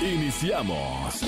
[0.00, 1.20] Iniciamos.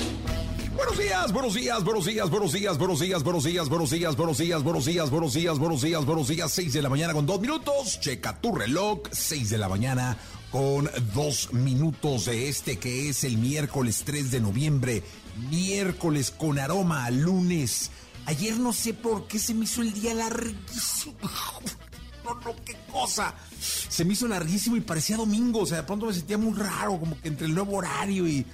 [0.75, 4.37] Buenos días, buenos días, buenos días, buenos días, buenos días, buenos días, buenos días, buenos
[4.39, 7.39] días, buenos días, buenos días, buenos días, buenos días, 6 de la mañana con dos
[7.39, 7.99] minutos.
[7.99, 10.17] Checa tu reloj, 6 de la mañana
[10.51, 15.03] con dos minutos de este que es el miércoles 3 de noviembre.
[15.51, 17.91] Miércoles con aroma a lunes.
[18.25, 21.15] Ayer no sé por qué se me hizo el día larguísimo.
[22.23, 23.33] No, no, qué cosa.
[23.59, 25.61] Se me hizo larguísimo y parecía domingo.
[25.61, 28.45] O sea, de pronto me sentía muy raro, como que entre el nuevo horario y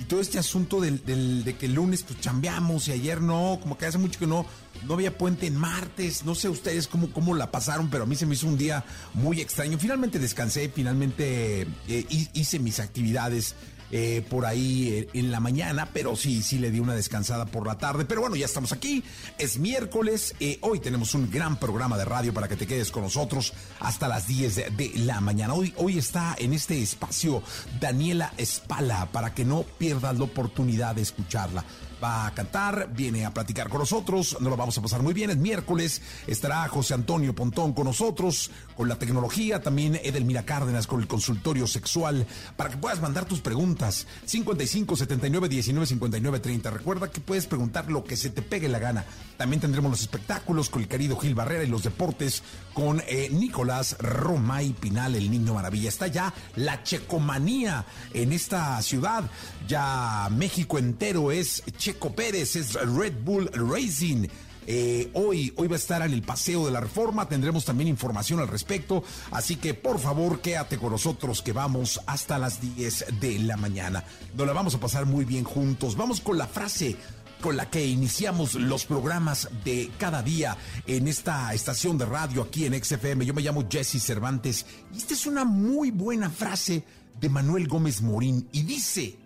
[0.00, 3.58] y todo este asunto del, del, de que el lunes pues chambeamos y ayer no,
[3.60, 4.46] como que hace mucho que no,
[4.86, 8.16] no había puente en martes, no sé ustedes cómo, cómo la pasaron, pero a mí
[8.16, 8.84] se me hizo un día
[9.14, 9.78] muy extraño.
[9.78, 13.54] Finalmente descansé, finalmente eh, hice mis actividades
[13.92, 17.66] eh, por ahí eh, en la mañana, pero sí, sí le di una descansada por
[17.66, 18.06] la tarde.
[18.06, 19.04] Pero bueno, ya estamos aquí,
[19.36, 23.02] es miércoles, eh, hoy tenemos un gran programa de radio para que te quedes con
[23.02, 25.52] nosotros hasta las 10 de, la mañana.
[25.52, 27.42] Hoy, hoy está en este espacio
[27.78, 31.62] Daniela Espala para que no pierdas la oportunidad de escucharla
[32.02, 35.30] va a cantar, viene a platicar con nosotros, nos lo vamos a pasar muy bien.
[35.30, 41.00] Es miércoles, estará José Antonio Pontón con nosotros, con la tecnología, también Edelmira Cárdenas con
[41.00, 44.06] el consultorio sexual, para que puedas mandar tus preguntas.
[44.24, 46.70] 55 79 19 59 30.
[46.70, 49.04] Recuerda que puedes preguntar lo que se te pegue la gana.
[49.36, 52.42] También tendremos los espectáculos con el querido Gil Barrera y los deportes
[52.74, 55.88] con eh, Nicolás Romay Pinal, el niño maravilla.
[55.88, 57.84] Está ya la checomanía
[58.14, 59.24] en esta ciudad.
[59.66, 64.28] Ya México entero es Checo Pérez, es Red Bull Racing.
[64.66, 68.40] Eh, hoy, hoy va a estar en el Paseo de la Reforma, tendremos también información
[68.40, 73.38] al respecto, así que por favor quédate con nosotros que vamos hasta las 10 de
[73.40, 74.04] la mañana.
[74.36, 75.96] Nos la vamos a pasar muy bien juntos.
[75.96, 76.96] Vamos con la frase
[77.42, 80.56] con la que iniciamos los programas de cada día
[80.86, 83.26] en esta estación de radio aquí en XFM.
[83.26, 86.84] Yo me llamo Jesse Cervantes y esta es una muy buena frase
[87.20, 89.18] de Manuel Gómez Morín y dice,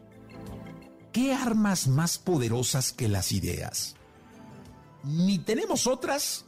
[1.13, 3.96] ¿qué armas más poderosas que las ideas?
[5.07, 6.45] Ni tenemos otras,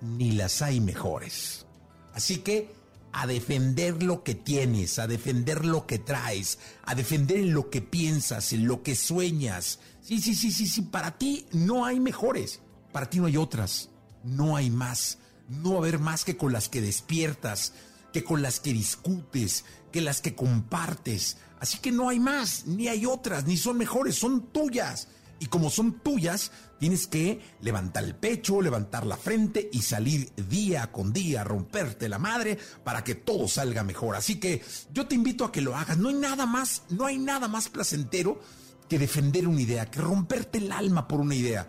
[0.00, 1.64] ni las hay mejores.
[2.12, 2.74] Así que
[3.12, 8.52] a defender lo que tienes, a defender lo que traes, a defender lo que piensas,
[8.52, 9.78] en lo que sueñas.
[10.02, 12.60] Sí, sí, sí, sí, sí, para ti no hay mejores,
[12.92, 13.90] para ti no hay otras,
[14.24, 15.18] no hay más,
[15.48, 17.74] no va a haber más que con las que despiertas,
[18.12, 21.36] que con las que discutes, que las que compartes.
[21.60, 25.08] Así que no hay más, ni hay otras, ni son mejores, son tuyas.
[25.40, 30.90] Y como son tuyas, tienes que levantar el pecho, levantar la frente y salir día
[30.92, 34.16] con día, romperte la madre para que todo salga mejor.
[34.16, 34.62] Así que
[34.92, 35.98] yo te invito a que lo hagas.
[35.98, 38.40] No hay nada más, no hay nada más placentero
[38.88, 41.68] que defender una idea, que romperte el alma por una idea.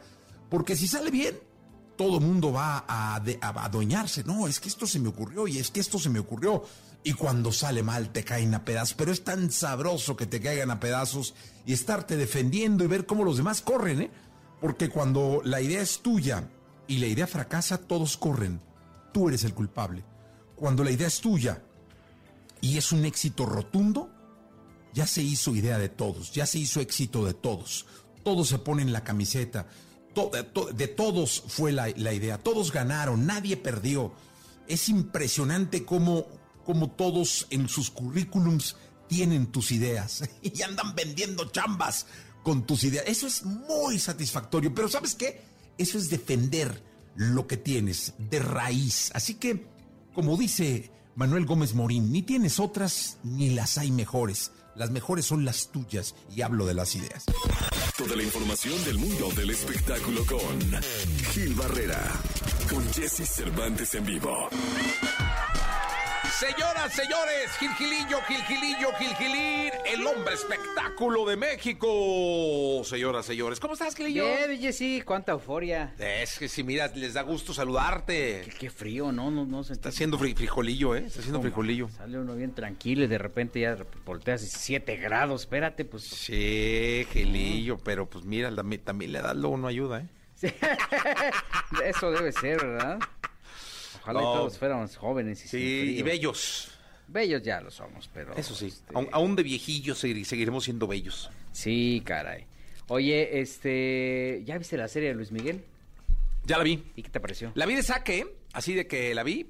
[0.49, 1.37] Porque si sale bien,
[1.97, 4.23] todo mundo va a, de, a adueñarse.
[4.23, 6.63] No, es que esto se me ocurrió y es que esto se me ocurrió.
[7.03, 10.71] Y cuando sale mal te caen a pedazos, pero es tan sabroso que te caigan
[10.71, 11.33] a pedazos
[11.65, 14.11] y estarte defendiendo y ver cómo los demás corren, ¿eh?
[14.61, 16.49] Porque cuando la idea es tuya
[16.87, 18.61] y la idea fracasa, todos corren.
[19.13, 20.03] Tú eres el culpable.
[20.55, 21.63] Cuando la idea es tuya
[22.61, 24.09] y es un éxito rotundo,
[24.93, 27.85] ya se hizo idea de todos, ya se hizo éxito de todos.
[28.23, 29.67] Todos se ponen la camiseta.
[30.73, 32.37] de todos fue la, idea.
[32.37, 34.13] Todos ganaron, nadie perdió.
[34.67, 36.27] Es impresionante cómo
[36.65, 38.75] como todos en sus currículums
[39.07, 42.05] tienen tus ideas y andan vendiendo chambas
[42.43, 43.05] con tus ideas.
[43.07, 45.41] Eso es muy satisfactorio, pero ¿sabes qué?
[45.77, 46.83] Eso es defender
[47.15, 49.11] lo que tienes de raíz.
[49.13, 49.65] Así que,
[50.13, 54.51] como dice Manuel Gómez Morín, ni tienes otras ni las hay mejores.
[54.75, 57.25] Las mejores son las tuyas y hablo de las ideas.
[57.97, 60.81] Toda la información del mundo del espectáculo con
[61.33, 62.01] Gil Barrera,
[62.69, 64.47] con Jesse Cervantes en vivo.
[66.39, 72.81] Señoras, señores, Gilgilillo, Gilgilillo, Gilgilín, el hombre espectáculo de México.
[72.85, 74.23] Señoras, señores, ¿cómo estás, Gilillo?
[74.23, 75.93] Bien, Jessy, cuánta euforia.
[75.99, 78.43] Es que si mira, les da gusto saludarte.
[78.45, 79.29] Qué, qué frío, ¿no?
[79.29, 81.03] no, no Está haciendo frijolillo, ¿eh?
[81.07, 81.89] Está haciendo frijolillo.
[81.89, 83.75] Sale uno bien tranquilo y de repente ya
[84.05, 86.03] volteas 7 grados, espérate, pues.
[86.03, 90.07] Sí, Gilillo, pero pues mira, también, también le das lo uno ayuda, ¿eh?
[90.35, 90.47] Sí.
[91.83, 92.99] Eso debe ser, ¿verdad?
[94.01, 94.33] Ojalá No.
[94.33, 96.71] todos fuéramos jóvenes y, Sí, y bellos.
[97.07, 98.35] Bellos ya lo somos, pero...
[98.35, 101.29] Eso sí, este, aún, de viejillos segui- seguiremos siendo bellos.
[101.51, 102.45] Sí, caray.
[102.87, 104.43] Oye, este...
[104.45, 105.63] ¿Ya viste la serie de Luis Miguel?
[106.45, 106.83] Ya la vi.
[106.95, 107.51] ¿Y qué te pareció?
[107.55, 109.47] La vi de saque, así de que la vi,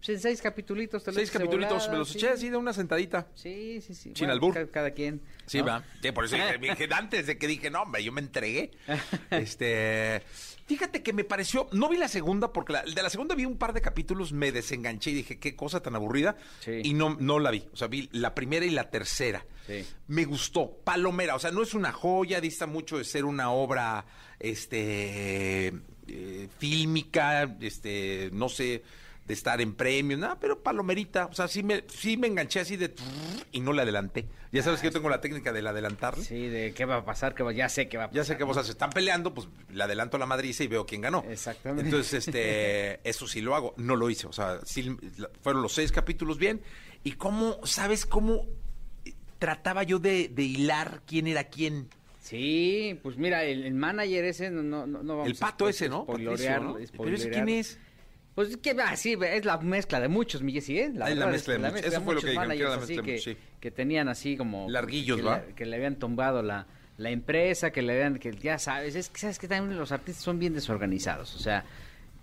[0.00, 2.18] seis capitulitos te seis capitulitos, volada, me los sí.
[2.18, 3.28] eché así de una sentadita.
[3.34, 4.02] Sí, sí, sí.
[4.02, 4.54] Sin Bueno, albur.
[4.54, 5.22] ca- Cada quien.
[5.46, 5.66] Sí, ¿no?
[5.66, 5.84] va.
[6.02, 8.70] Sí, por eso dije, antes de que dije, no, hombre, yo me entregué.
[9.30, 10.22] este,
[10.66, 13.56] fíjate que me pareció, no vi la segunda porque la, de la segunda vi un
[13.58, 16.36] par de capítulos, me desenganché y dije, qué cosa tan aburrida.
[16.60, 16.80] Sí.
[16.82, 17.64] Y no, no la vi.
[17.72, 19.44] O sea, vi la primera y la tercera.
[19.66, 19.84] Sí.
[20.08, 20.70] Me gustó.
[20.84, 24.04] Palomera, o sea, no es una joya, dista mucho de ser una obra,
[24.40, 25.72] este,
[26.08, 28.82] eh, fílmica, este, no sé,
[29.26, 31.26] de estar en premios, nada, pero palomerita.
[31.26, 32.94] O sea, sí me, sí me enganché así de
[33.52, 34.26] y no le adelanté.
[34.52, 36.22] Ya sabes que yo tengo la técnica del adelantarle.
[36.22, 38.16] Sí, de qué va a pasar, que va- ya sé qué va a pasar.
[38.22, 40.84] Ya sé que vos se están peleando, pues le adelanto a la madriza y veo
[40.86, 41.24] quién ganó.
[41.28, 41.84] Exactamente.
[41.88, 43.74] Entonces, este, eso sí lo hago.
[43.78, 44.26] No lo hice.
[44.26, 44.94] O sea, sí,
[45.42, 46.60] fueron los seis capítulos bien.
[47.02, 48.46] Y cómo, ¿sabes cómo
[49.38, 51.88] trataba yo de, de hilar quién era quién?
[52.24, 55.90] Sí, pues mira, el, el manager ese no, no, no vamos El pato a ese,
[55.90, 56.06] ¿no?
[56.06, 56.78] Patricio, ¿no?
[56.96, 57.78] Pero ese quién es?
[58.34, 60.86] Pues que va, sí, es la mezcla de muchos, Miguel, sí, ¿eh?
[60.86, 61.84] Es la mezcla de muchos.
[61.84, 63.36] Eso fue lo que dijeron, que era la mezcla de que, muchos, sí.
[63.60, 64.70] que tenían así como...
[64.70, 65.42] Larguillos, que ¿va?
[65.54, 66.66] que le habían tumbado la,
[66.96, 68.18] la empresa, que le habían...
[68.18, 71.66] que ya sabes, es que sabes que también los artistas son bien desorganizados, o sea...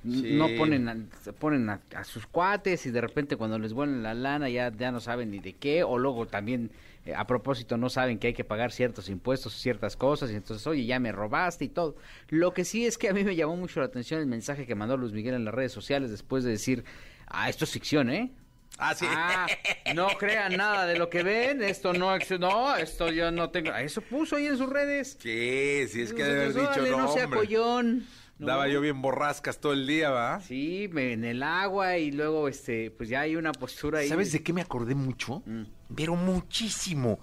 [0.03, 0.33] Sí.
[0.33, 0.97] No ponen, a,
[1.37, 4.91] ponen a, a sus cuates y de repente cuando les vuelven la lana ya, ya
[4.91, 6.71] no saben ni de qué, o luego también
[7.05, 10.65] eh, a propósito no saben que hay que pagar ciertos impuestos, ciertas cosas, y entonces,
[10.67, 11.95] oye, ya me robaste y todo.
[12.29, 14.75] Lo que sí es que a mí me llamó mucho la atención el mensaje que
[14.75, 16.83] mandó Luis Miguel en las redes sociales después de decir,
[17.27, 18.31] ah, esto es ficción, ¿eh?
[18.77, 19.05] Ah, sí.
[19.09, 19.47] Ah,
[19.93, 24.01] no crean nada de lo que ven, esto no, no, esto yo no tengo, eso
[24.01, 25.17] puso ahí en sus redes.
[25.19, 28.05] Sí, sí, es que de haber dicho, no, no sea collón.
[28.41, 28.47] ¿No?
[28.47, 30.41] Daba yo bien borrascas todo el día, ¿va?
[30.41, 34.09] Sí, me- en el agua y luego, este, pues ya hay una postura ahí.
[34.09, 35.41] ¿Sabes de qué me acordé mucho?
[35.45, 35.63] Mm.
[35.95, 37.19] Pero muchísimo.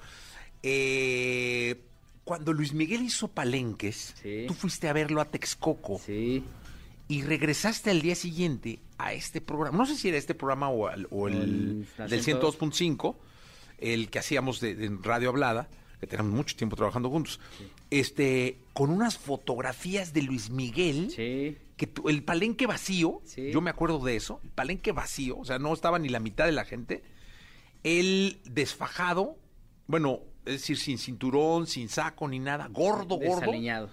[0.62, 1.80] Eh,
[2.24, 4.44] cuando Luis Miguel hizo Palenques, Sí.
[4.46, 6.44] tú fuiste a verlo a Texcoco Sí,
[7.08, 9.78] y regresaste al día siguiente a este programa.
[9.78, 13.16] No sé si era este programa o, al- o el, del 102.5,
[13.78, 15.68] el que hacíamos de, de Radio Hablada,
[16.00, 17.40] que tenemos mucho tiempo trabajando juntos,
[17.90, 23.50] este, con unas fotografías de Luis Miguel sí, que tu- el palenque vacío, Sí.
[23.50, 26.44] yo me acuerdo de eso, el palenque vacío, o sea, no estaba ni la mitad
[26.46, 27.02] de la gente,
[27.84, 29.36] él desfajado,
[29.86, 33.90] bueno, es decir, sin cinturón, sin saco ni nada, gordo, gordo, desaliñado.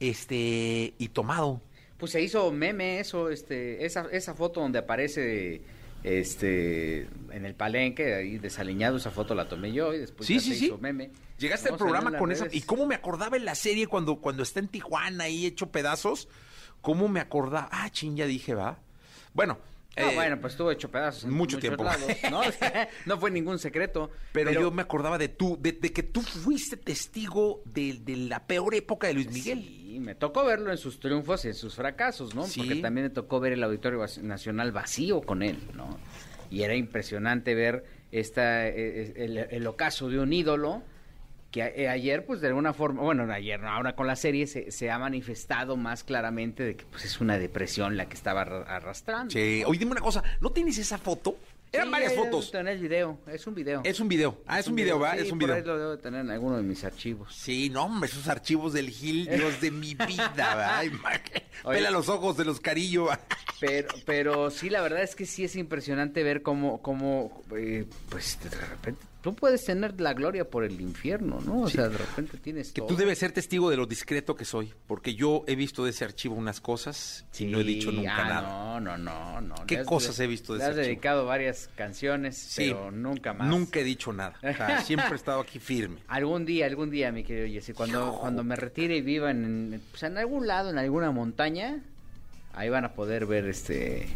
[0.00, 1.60] este, y tomado.
[1.98, 5.62] Pues se hizo meme eso, este, esa, esa foto donde aparece
[6.04, 10.40] este en el palenque ahí desaliñado, esa foto la tomé yo y después Sí, ya
[10.40, 10.64] sí, se sí.
[10.66, 11.10] hizo meme.
[11.38, 12.56] Llegaste No, al programa con esa, redes.
[12.56, 16.28] y cómo me acordaba en la serie cuando, cuando está en Tijuana ahí hecho pedazos,
[16.80, 18.78] cómo me acordaba, ah, ching, ya dije, va.
[19.34, 19.58] Bueno,
[19.96, 21.82] Ah, eh, bueno, pues estuvo hecho pedazos en mucho tiempo.
[21.82, 22.40] lados, ¿no?
[23.06, 24.10] no fue ningún secreto.
[24.32, 28.46] Pero, yo me acordaba de tú, de, de que tú fuiste testigo de, de la
[28.46, 29.60] peor época de Luis Miguel.
[29.64, 32.46] Sí, me tocó verlo en sus triunfos y en sus fracasos, ¿no?
[32.46, 32.60] Sí.
[32.60, 35.98] Porque también me tocó ver el Auditorio Nacional vacío con él, ¿no?
[36.48, 40.82] Y era impresionante ver esta, eh, el, el ocaso de un ídolo
[41.50, 44.16] que a- eh, ayer, pues de alguna forma, bueno, no ayer, no, ahora con la
[44.16, 48.14] serie se, se ha manifestado más claramente de que pues es una depresión la que
[48.14, 49.32] estaba arra- arrastrando.
[49.32, 51.36] Che, oye, dime una cosa, ¿no tienes esa foto?
[51.70, 52.50] Eran Sí, varias fotos.
[52.50, 53.82] tener el video, es un video.
[53.84, 54.40] Es un video.
[54.46, 55.12] Ah, es, un video, ¿va?
[55.12, 55.56] sí, es un por video.
[55.56, 57.34] ahí lo debo tener en alguno de mis archivos.
[57.34, 60.80] Sí, no, hombre, esos archivos del Gil, Dios de mi vida,
[61.64, 61.78] Oye.
[61.78, 63.08] Pela los ojos de los carillo.
[63.60, 68.38] Pero, pero sí, la verdad es que sí es impresionante ver cómo, cómo eh, pues
[68.42, 71.62] de repente, tú puedes tener la gloria por el infierno, ¿no?
[71.62, 72.88] O sea, de repente tienes Que todo.
[72.88, 76.04] tú debes ser testigo de lo discreto que soy, porque yo he visto de ese
[76.04, 78.80] archivo unas cosas y no he dicho nunca ah, nada.
[78.80, 79.54] No, no, no, no.
[79.66, 80.86] ¿Qué has- cosas he visto de le ese has archivo?
[80.88, 83.48] dedicado varias canciones, Sí, pero nunca más.
[83.48, 84.36] Nunca he dicho nada.
[84.42, 86.00] O sea, siempre he estado aquí firme.
[86.08, 90.02] Algún día, algún día, mi querido Jesse, cuando, cuando me retire y viva en, pues,
[90.04, 91.82] en algún lado, en alguna montaña,
[92.54, 94.08] ahí van a poder ver este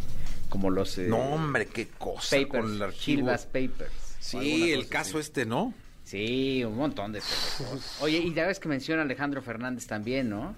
[0.48, 3.26] como los eh, No, hombre, qué cosa papers, con el archivo.
[3.26, 3.90] Papers.
[4.22, 5.26] Sí, el caso así.
[5.26, 5.74] este, ¿no?
[6.04, 7.98] Sí, un montón de cosas.
[8.00, 10.54] Oye, y ya ves que menciona Alejandro Fernández también, ¿no?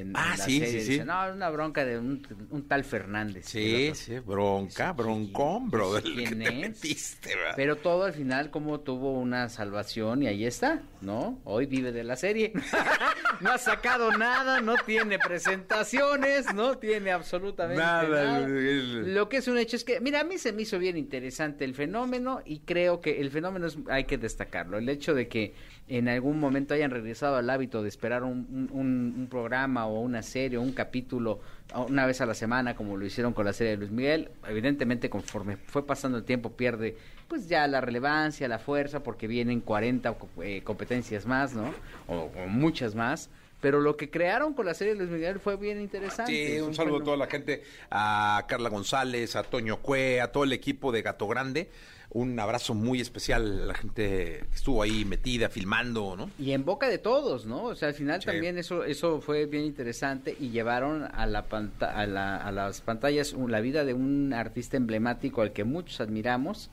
[0.00, 0.90] En, Ah, en la sí, serie sí, sí.
[0.92, 3.46] dice, no, es una bronca de un, un tal Fernández.
[3.46, 3.92] Sí,
[4.24, 5.98] bronca, broncón, quién- bro.
[5.98, 6.54] ese del que quién te es.
[6.70, 7.30] metiste.
[7.56, 11.40] Pero todo al final como tuvo una salvación y ahí está, ¿no?
[11.44, 12.52] Hoy vive de la serie.
[13.40, 18.48] no ha sacado nada, no tiene presentaciones, no tiene absolutamente Nada, nada.
[18.48, 21.64] Lo que es un hecho es que, mira, a mí se me hizo bien interesante
[21.64, 24.78] el fenómeno y creo que el fenómeno es- hay que destacarlo.
[24.78, 25.54] El hecho de que
[25.88, 29.86] en algún momento hayan regresado al hábito de esperar un, un- un- un programa programa
[29.86, 31.40] o una serie o un capítulo
[31.88, 35.08] una vez a la semana como lo hicieron con la serie de Luis Miguel, evidentemente
[35.10, 36.96] conforme fue pasando el tiempo pierde
[37.28, 41.72] pues ya la relevancia, la fuerza, porque vienen 40 eh, competencias más, ¿no?
[42.08, 43.30] O, muchas más.
[43.60, 46.30] Pero lo que crearon con la serie de Luis Miguel fue bien interesante.
[46.54, 50.44] Sí, un saludo a toda la gente, a Carla González, a Toño Cue, a todo
[50.44, 51.68] el equipo de Gato Grande
[52.10, 56.30] un abrazo muy especial a la gente que estuvo ahí metida, filmando, ¿no?
[56.38, 57.64] Y en boca de todos, ¿no?
[57.64, 61.44] O sea, al final también eso eso fue bien interesante y llevaron a, la,
[61.80, 66.70] a, a las pantallas la vida de un artista emblemático al que muchos admiramos.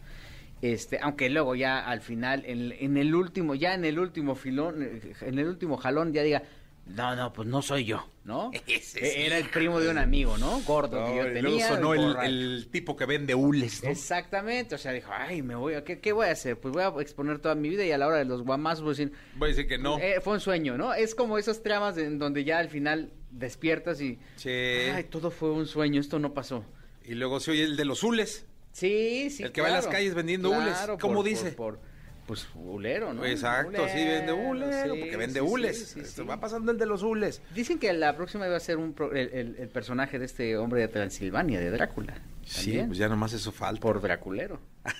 [0.62, 4.82] Este, aunque luego ya al final, en, en el último, ya en el último filón,
[4.82, 6.44] en el último jalón ya diga,
[6.86, 8.52] no, no, pues no soy yo, ¿no?
[8.68, 10.62] E-, era el primo de un amigo, ¿no?
[10.62, 11.68] Gordo que yo tenía.
[11.70, 13.90] sonó el, tipo que vende hules, ¿no?
[13.90, 16.60] Exactamente, o sea, dijo, ay, me voy, a, ¿qué, ¿qué, voy a hacer?
[16.60, 18.92] Pues voy a exponer toda mi vida y a la hora de los guamazos voy
[18.92, 19.14] a decir...
[19.36, 19.98] Voy a decir que no.
[20.00, 20.94] Eh, fue un sueño, ¿no?
[20.94, 24.20] Es como esos tramas en donde ya al final despiertas y...
[24.36, 24.50] Sí.
[24.50, 26.66] Ay, todo fue un sueño, esto no pasó.
[27.06, 28.46] Y luego se oye el de los hules.
[28.72, 31.52] Sí, sí, El que va en las calles vendiendo hules, ¿cómo dice?
[31.52, 31.80] por
[32.26, 33.26] pues hulero, ¿no?
[33.26, 35.96] Exacto, sí, vende hules, porque vende hules.
[36.30, 37.42] va pasando el de los hules.
[37.54, 40.88] Dicen que la próxima iba a ser un el, el, personaje de este hombre de
[40.88, 42.16] Transilvania, de Drácula.
[42.46, 43.82] Sí, pues ya nomás eso falta.
[43.82, 44.60] Por Draculero.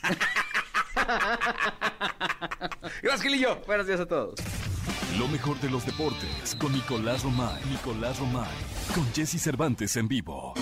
[3.02, 3.62] Gracias, Gilillo.
[3.66, 4.36] Buenos días a todos.
[5.18, 7.64] Lo mejor de los deportes con Nicolás Romay.
[7.70, 8.52] Nicolás Romay.
[8.96, 10.54] Con Jesse Cervantes en vivo.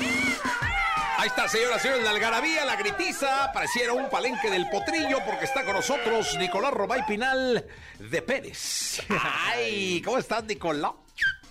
[1.22, 5.46] Ahí está, señoras y señores, la algarabía, la gritiza, pareciera un palenque del potrillo porque
[5.46, 7.64] está con nosotros Nicolás Robay Pinal
[8.00, 9.04] de Pérez.
[9.54, 10.94] Ay, ¿cómo estás, Nicolás?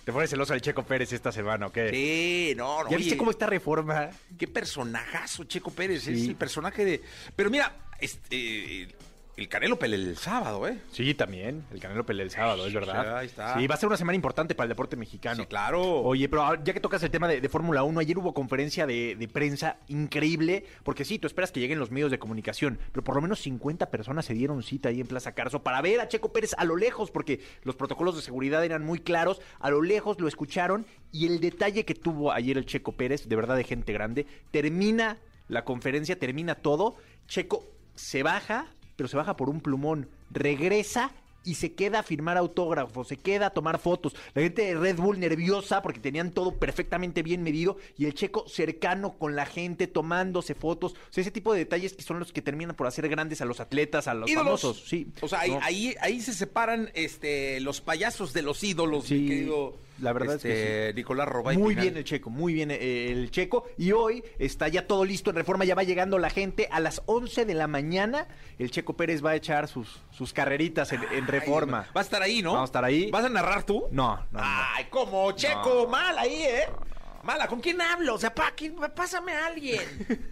[0.03, 1.89] ¿Te pones celoso al Checo Pérez esta semana o qué?
[1.89, 2.89] Sí, no, no.
[2.89, 4.09] ¿Ya viste cómo está reforma?
[4.37, 6.05] Qué personajazo, Checo Pérez.
[6.05, 7.01] Es el personaje de.
[7.33, 8.89] Pero mira, este
[9.41, 10.77] el Canelo pelea el sábado, ¿eh?
[10.91, 11.65] Sí, también.
[11.73, 13.17] El Canelo pelea el sábado, es verdad.
[13.17, 13.57] Ahí está.
[13.57, 15.41] Sí, va a ser una semana importante para el deporte mexicano.
[15.41, 15.81] Sí, claro.
[15.81, 19.77] Oye, pero ya que tocas el tema de, Fórmula 1, ayer hubo conferencia de, prensa
[19.87, 23.39] increíble, porque sí, tú esperas que lleguen los medios de comunicación, pero por lo menos
[23.39, 26.65] 50 personas se dieron cita ahí en Plaza Carso para ver a Checo Pérez a
[26.65, 29.41] lo lejos, porque los protocolos de seguridad eran muy claros.
[29.59, 33.35] A lo lejos lo escucharon y el detalle que tuvo ayer el Checo Pérez, de
[33.35, 35.17] verdad de gente grande, termina
[35.47, 36.95] la conferencia, termina todo.
[37.27, 38.67] Checo se baja,
[39.01, 40.09] pero se baja por un plumón.
[40.29, 41.11] Regresa
[41.43, 44.15] y se queda a firmar autógrafos, se queda a tomar fotos.
[44.35, 48.47] La gente de Red Bull nerviosa porque tenían todo perfectamente bien medido y el checo
[48.47, 50.91] cercano con la gente tomándose fotos.
[50.93, 53.45] O sea, ese tipo de detalles que son los que terminan por hacer grandes a
[53.45, 54.83] los atletas, a los famosos.
[54.87, 55.07] Sí.
[55.19, 60.13] O sea, ahí, ahí, se separan este, los payasos de los ídolos, mi querido la
[60.13, 61.57] verdad es que este, Nicolás Robay.
[61.57, 63.65] Muy bien el Checo, muy bien eh, el Checo.
[63.77, 66.67] Y hoy está ya todo listo en Reforma, ya va llegando la gente.
[66.71, 68.27] A las 11 de la mañana
[68.59, 71.87] el Checo Pérez va a echar sus, sus carreritas en, Reforma.
[71.95, 72.53] va a estar ahí, ¿no?
[72.53, 73.11] Va a estar ahí.
[73.11, 73.87] ¿Vas a narrar tú?
[73.91, 74.39] No, no.
[74.41, 76.67] Ay, como Checo, mal ahí, ¿eh?
[77.23, 78.15] Mala, ¿con quién hablo?
[78.15, 78.53] O sea, pa,
[78.95, 79.81] pásame a alguien.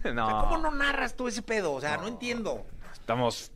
[0.14, 0.40] no.
[0.40, 1.72] ¿Cómo no narras tú ese pedo?
[1.72, 2.66] O sea, no entiendo.
[2.92, 3.52] Estamos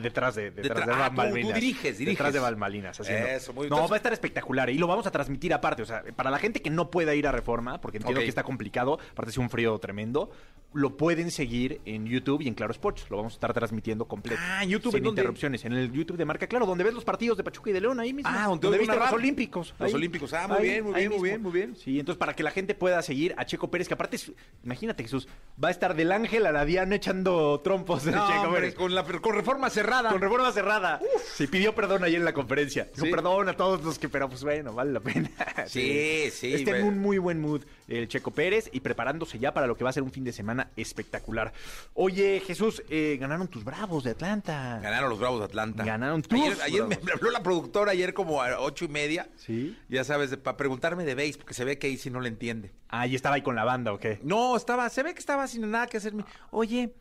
[0.00, 1.50] detrás de, detrás de Balmalinas.
[1.50, 2.18] Ah, tú, diriges, diriges.
[2.18, 3.00] Detrás de Balmalinas.
[3.00, 4.70] Eso, muy No, va a estar espectacular.
[4.70, 5.82] Y lo vamos a transmitir aparte.
[5.82, 8.42] O sea, para la gente que no pueda ir a Reforma, porque entiendo que está
[8.42, 10.30] complicado, aparte es un frío tremendo,
[10.74, 13.06] lo pueden seguir en YouTube y en Claro Sports.
[13.10, 14.40] Lo vamos a estar transmitiendo completo.
[14.44, 14.92] Ah, YouTube.
[14.92, 15.64] Sin interrupciones.
[15.64, 18.00] En el YouTube de Marca Claro, donde ves los partidos de Pachuca y de León
[18.00, 18.30] ahí mismo.
[18.32, 19.74] Ah, donde, viste los Olímpicos.
[19.78, 20.32] Los Olímpicos.
[20.32, 21.76] Ah, muy bien, muy bien, muy bien, muy bien.
[21.76, 24.32] Sí, entonces para que la gente pueda seguir a Checo Pérez, que aparte, es,
[24.64, 25.28] imagínate Jesús,
[25.62, 28.74] va a estar del Ángel a la Diana echando trompos de Checo Pérez.
[28.74, 30.10] Con, la, con reforma cerrada.
[30.10, 31.00] Con reforma cerrada.
[31.34, 32.88] Se pidió perdón ayer en la conferencia.
[32.94, 35.30] Dijo perdón a todos los que, pero pues bueno, vale la pena.
[35.66, 36.54] Sí, sí.
[36.54, 39.84] Está en un muy buen mood el Checo Pérez y preparándose ya para lo que
[39.84, 41.52] va a ser un fin de semana espectacular.
[41.94, 44.80] Oye, Jesús, eh, ganaron tus Bravos de Atlanta.
[44.82, 45.84] Ganaron los Bravos de Atlanta.
[45.84, 49.28] Ganaron tus Ayer, ayer me habló la productora ayer como a ocho y media.
[49.36, 49.76] Sí.
[49.88, 52.72] Ya sabes, para preguntarme de base, porque se ve que ahí sí no le entiende.
[52.88, 54.18] Ah, ¿y estaba ahí con la banda o qué?
[54.22, 56.12] No, estaba, se ve que estaba sin nada que hacer.
[56.50, 56.92] Oye,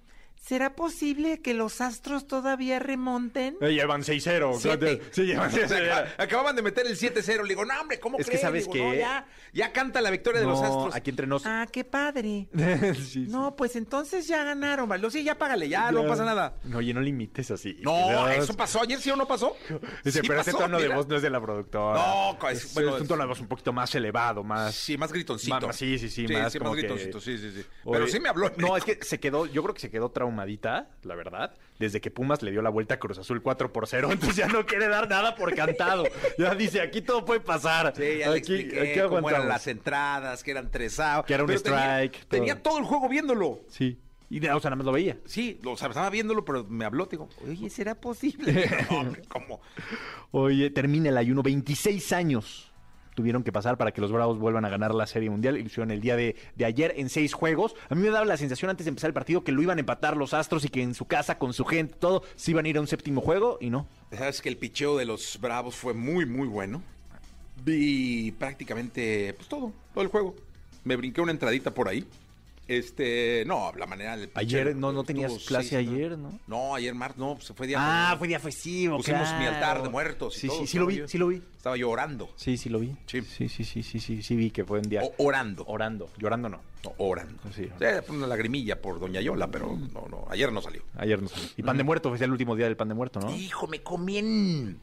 [0.41, 3.57] ¿Será posible que los astros todavía remonten?
[3.62, 4.57] Eh, llevan 6-0.
[5.12, 6.15] Sí, llevan 6-0.
[6.17, 7.43] Acababan de meter el 7-0.
[7.43, 10.48] Le digo, no, hombre, ¿cómo es que sabes que ya, ya, canta la victoria de
[10.48, 10.95] los astros.
[10.95, 11.45] Aquí entre nos.
[11.45, 12.48] Ah, qué padre.
[13.15, 14.89] no, pues entonces ya ganaron.
[14.89, 15.12] Vale.
[15.12, 16.55] Sí, ya págale, ya, no pasa nada.
[16.63, 17.77] No, oye, no limites así.
[17.81, 19.55] No, eso pasó ayer, ¿sí o no pasó?
[20.03, 21.93] Dice, pero ese tono de voz no es de la productora.
[21.93, 24.74] No, es, bueno, es un tono de voz un poquito más elevado, más.
[24.74, 25.71] Sí, más gritoncito.
[25.71, 27.63] sí, sí, sí, más, sí, más gritoncito, sí, sí, sí.
[27.89, 28.51] Pero sí me habló.
[28.57, 32.11] No, es que se quedó, yo creo que se quedó traumadita la verdad, desde que
[32.11, 34.88] Pumas le dio la vuelta a Cruz Azul 4 por 0, entonces ya no quiere
[34.88, 36.05] dar nada por cantado.
[36.38, 37.93] Ya dice, aquí todo puede pasar.
[37.95, 41.27] Sí, ya aquí, le expliqué cómo eran las entradas, que eran tres outs.
[41.27, 42.25] Que era un strike.
[42.27, 42.77] Tenía, todo.
[42.79, 43.59] el juego viéndolo.
[43.67, 44.00] Sí.
[44.29, 45.17] Y o sea, nada más lo veía.
[45.25, 48.69] Sí, o sea, estaba viéndolo, pero me habló, digo, oye, ¿será posible?
[49.27, 49.59] ¿cómo?
[50.31, 52.71] Oye, termina el ayuno, 26 años
[53.15, 55.58] tuvieron que pasar para que los Bravos vuelvan a ganar la Serie Mundial.
[55.58, 57.75] Hicieron el día de, de ayer en seis juegos.
[57.89, 59.82] A mí me daba la sensación antes de empezar el partido que lo iban a
[59.82, 62.70] empatar los Astros y que en su casa, con su gente, todo, se iban a
[62.70, 63.88] ir a un séptimo juego y no.
[64.12, 66.82] Sabes que el picheo de los Bravos fue muy, muy bueno.
[67.63, 70.36] Vi prácticamente pues todo, todo el juego.
[70.84, 72.06] Me brinqué una entradita por ahí.
[72.78, 76.40] Este, no, la manera del Ayer, no, no tenías estuvo- clase sí, ayer, ¿no?
[76.48, 77.78] No, ayer martes, no, pues fue día.
[77.80, 79.40] Ah, fue día festivo, Pusimos claro.
[79.40, 80.38] mi altar de muertos.
[80.38, 81.42] y Sí, todo, sí, sí lo vi, sí lo vi.
[81.58, 82.30] Estaba yo orando.
[82.38, 82.96] Sí, sí lo vi.
[83.08, 83.22] Sí.
[83.22, 85.01] sí, sí, sí, sí, sí, sí vi que fue un día.
[85.04, 85.63] O- orando.
[85.68, 86.62] Orando, llorando no.
[86.84, 87.40] No, orando.
[87.56, 87.70] Sí.
[88.08, 90.82] Fue una lagrimilla por Doña Yola, pero no, no, ayer no salió.
[90.98, 91.48] Ayer no salió.
[91.58, 93.36] Y pan de muerto, fue el último día del pan de muerto, ¿no?
[93.36, 94.80] Hijo, me comí en,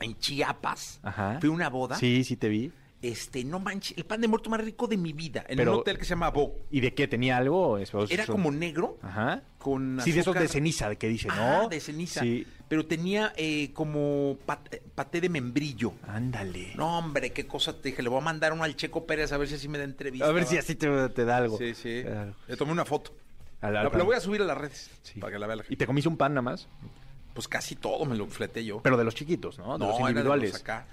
[0.00, 1.00] en Chiapas.
[1.02, 1.38] Ajá.
[1.40, 1.96] Fui a una boda.
[1.96, 2.72] Sí, sí te vi.
[3.02, 5.44] Este, no manches, el pan de muerto más rico de mi vida.
[5.48, 6.54] En Pero- un hotel que se llama Bo.
[6.70, 7.08] ¿Y de qué?
[7.08, 7.76] ¿Tenía algo?
[7.78, 8.98] Era como negro.
[9.02, 9.42] Ajá.
[9.58, 10.42] Con Sí, de esos azúcar.
[10.42, 11.68] de ceniza que dice, Ah, ¿no?
[11.68, 12.20] de ceniza.
[12.20, 12.46] Sí.
[12.68, 15.94] Pero tenía eh, como pat- paté de membrillo.
[16.06, 16.74] Ándale.
[16.76, 18.02] No, hombre, qué cosa te dije.
[18.04, 20.26] Le voy a mandar uno al Checo Pérez a ver si así me da entrevista.
[20.28, 20.60] a ver si va.
[20.60, 21.58] así te, te da algo.
[21.58, 21.82] Sí, sí.
[21.82, 22.36] Te da algo.
[22.46, 23.12] Le tomé una foto.
[23.60, 24.06] Al- La, al la pan.
[24.06, 24.90] voy a subir a las redes.
[25.02, 25.18] Sí.
[25.20, 25.76] Para que la vea la ¿Y gente.
[25.76, 26.68] te comiste un pan nada más?
[27.34, 28.80] Pues casi todo me lo fleté yo.
[28.80, 29.72] Pero de los chiquitos, ¿no?
[29.74, 30.52] De no, los era de individuales.
[30.52, 30.86] los acá.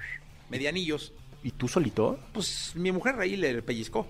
[0.49, 1.13] Medianillos.
[1.43, 2.19] ¿Y tú solito?
[2.33, 4.07] Pues mi mujer ahí le pellizcó.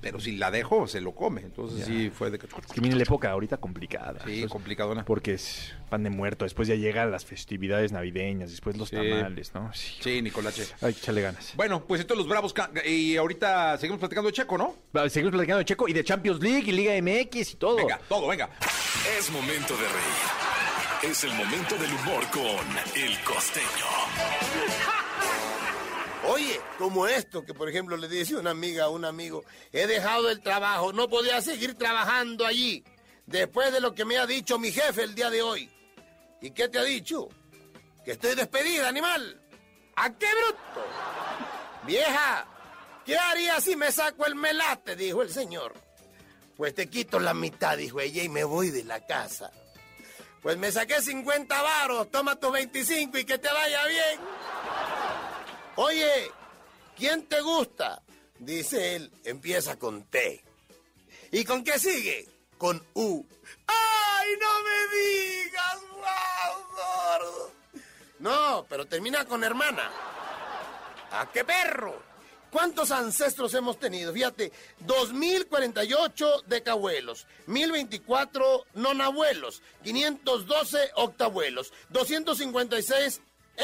[0.00, 1.40] Pero si la dejo, se lo come.
[1.40, 1.86] Entonces Ya.
[1.86, 2.46] sí fue de que
[2.80, 4.20] viene la época ahorita complicada.
[4.20, 5.04] Sí, Entonces, complicadona.
[5.04, 8.94] Porque es pan de muerto, después ya llegan las festividades navideñas, después los Sí.
[8.94, 9.72] tamales, ¿no?
[9.74, 9.96] Sí.
[10.00, 10.68] Sí, Nicolache.
[10.82, 11.52] Hay que echarle ganas.
[11.56, 12.52] Bueno, pues estos los bravos.
[12.52, 14.76] ca- Y ahorita seguimos platicando de Checo, ¿no?
[14.96, 17.76] Va, Seguimos platicando de Checo y de Champions League y Liga MX y todo.
[17.78, 18.50] Venga, todo, venga.
[19.18, 21.10] Es momento de reír.
[21.12, 24.07] Es el momento del humor con El Costeño.
[26.78, 30.40] Como esto, que por ejemplo le dice una amiga a un amigo, he dejado el
[30.40, 32.84] trabajo, no podía seguir trabajando allí,
[33.26, 35.70] después de lo que me ha dicho mi jefe el día de hoy.
[36.40, 37.28] ¿Y qué te ha dicho?
[38.04, 39.40] Que estoy despedida, animal.
[39.96, 40.86] ¿A qué bruto?
[41.84, 42.46] Vieja,
[43.04, 44.94] ¿qué haría si me saco el melate?
[44.94, 45.74] dijo el señor.
[46.56, 49.50] Pues te quito la mitad, dijo ella, y me voy de la casa.
[50.42, 54.20] Pues me saqué 50 varos, toma tus 25 y que te vaya bien.
[55.76, 56.30] Oye,
[56.98, 58.02] ¿quién te gusta?
[58.38, 60.44] Dice él, empieza con T.
[61.30, 62.28] ¿Y con qué sigue?
[62.58, 63.24] Con U.
[63.66, 67.52] ¡Ay, no me digas, gordo!
[68.18, 69.90] No, pero termina con hermana.
[71.10, 72.08] ¡Ah, qué perro!
[72.50, 74.12] ¿Cuántos ancestros hemos tenido?
[74.12, 83.20] Fíjate, 2048 decabuelos, 1024 nonabuelos, 512 octabuelos, 256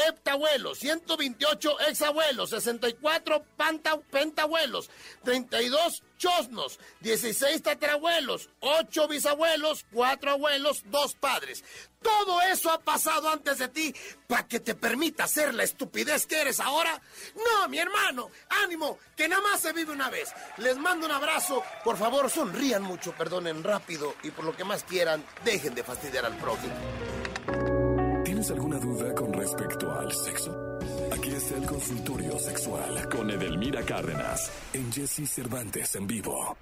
[0.07, 4.89] heptabuelos, 128 exabuelos, 64 panta- pentabuelos,
[5.23, 11.63] 32 chosnos, 16 tatarabuelos, 8 bisabuelos, 4 abuelos, 2 padres.
[12.01, 13.93] Todo eso ha pasado antes de ti
[14.27, 17.01] para que te permita ser la estupidez que eres ahora.
[17.35, 18.29] No, mi hermano,
[18.63, 20.29] ánimo, que nada más se vive una vez.
[20.57, 21.63] Les mando un abrazo.
[21.83, 26.25] Por favor, sonrían mucho, perdonen rápido y por lo que más quieran, dejen de fastidiar
[26.25, 26.73] al prójimo.
[28.23, 30.79] ¿Tienes alguna duda con respecto sexo?
[31.11, 36.57] Aquí está el consultorio sexual con Edelmira Cárdenas en Jesse Cervantes en vivo.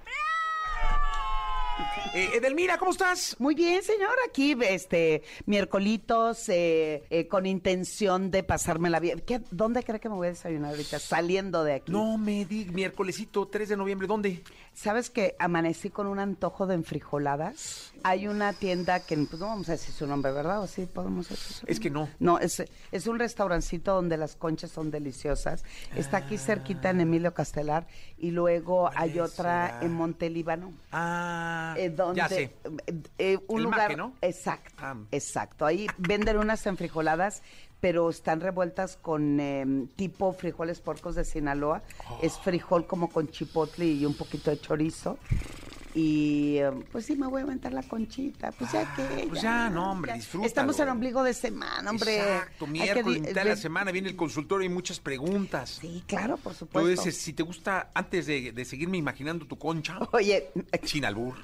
[2.14, 3.34] Eh, Edelmira, ¿cómo estás?
[3.40, 4.14] Muy bien, señor.
[4.28, 9.20] Aquí, este, miércolitos, eh, eh, con intención de pasármela bien.
[9.20, 11.00] ¿Qué, ¿Dónde cree que me voy a desayunar ahorita?
[11.00, 11.90] Saliendo de aquí.
[11.90, 14.44] No me di miércolesito 3 de noviembre, ¿dónde?
[14.74, 17.92] ¿Sabes que amanecí con un antojo de enfrijoladas?
[18.04, 20.62] Hay una tienda que, pues no vamos a decir su nombre, ¿verdad?
[20.62, 22.08] ¿O sí podemos decir su Es que no.
[22.20, 25.64] No, es, es un restaurancito donde las conchas son deliciosas.
[25.96, 27.86] Está aquí cerquita en Emilio Castelar
[28.18, 30.72] y luego hay otra en Montelíbano.
[30.92, 32.42] Ah, Eh, donde, ya sé.
[32.86, 34.12] eh, eh, un El lugar, ¿no?
[34.20, 34.96] Exacto, Ah.
[35.10, 35.64] exacto.
[35.66, 37.42] Ahí venden unas enfrijoladas,
[37.80, 41.82] pero están revueltas con eh, tipo frijoles porcos de Sinaloa.
[42.08, 42.18] Oh.
[42.22, 45.18] Es frijol como con chipotle y un poquito de chorizo.
[45.96, 48.50] Y eh, pues sí, me voy a aventar la conchita.
[48.50, 49.26] Pues ya que.
[49.28, 50.46] pues ya, no, hombre, disfrútalo.
[50.48, 52.16] Estamos en ombligo de semana, hombre.
[52.18, 55.78] Exacto, miércoles, mitad de la semana viene el consultorio y muchas preguntas.
[55.80, 56.88] Sí, claro, por supuesto.
[56.90, 60.50] Entonces, si te gusta, antes de, de seguirme imaginando tu concha, Oye,
[60.82, 61.36] sin albur,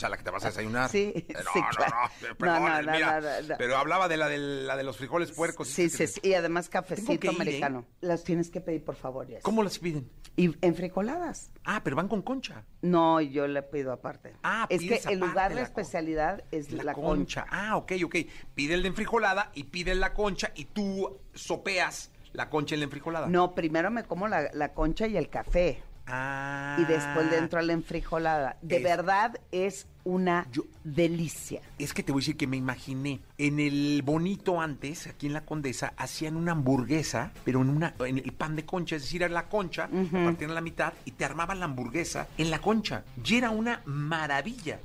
[0.00, 0.88] sea, la que te vas a desayunar.
[0.90, 1.94] Sí, Eh, no, sí, no, claro.
[2.22, 3.54] no, No, perdón, no, no, mira, no, no, no.
[3.58, 5.68] pero hablaba de la de, la de los frijoles puercos.
[5.68, 6.20] sí, sí, sí.
[6.22, 7.28] Y además cafecito ir, ¿eh?
[7.28, 7.84] americano.
[8.00, 9.42] Las tienes que pedir, por favor, Jess.
[9.42, 10.10] ¿Cómo las piden?
[10.36, 11.50] Y enfrijoladas.
[11.64, 12.64] Ah, pero van con concha.
[12.82, 14.34] No, yo le pido aparte.
[14.42, 17.44] Ah, es que el lugar de la especialidad es la, concha.
[17.50, 18.16] Ah, ok, ok.
[18.54, 22.84] Pide el de enfrijolada y pide la concha y tú sopeas la concha en la
[22.84, 23.26] enfrijolada.
[23.26, 25.82] No, primero me como la, la concha y el café.
[26.06, 26.76] Ah.
[26.78, 28.56] Y después le entro a la enfrijolada.
[28.62, 31.60] De Es- verdad es una Yo- delicia.
[31.78, 35.32] Es que te voy a decir que me imaginé en el bonito antes, aquí en
[35.32, 39.22] la Condesa, hacían una hamburguesa, pero en una en el pan de concha, es decir,
[39.22, 42.60] era la concha, la partían a la mitad y te armaban la hamburguesa en la
[42.60, 43.04] concha.
[43.24, 44.78] Y era una maravilla.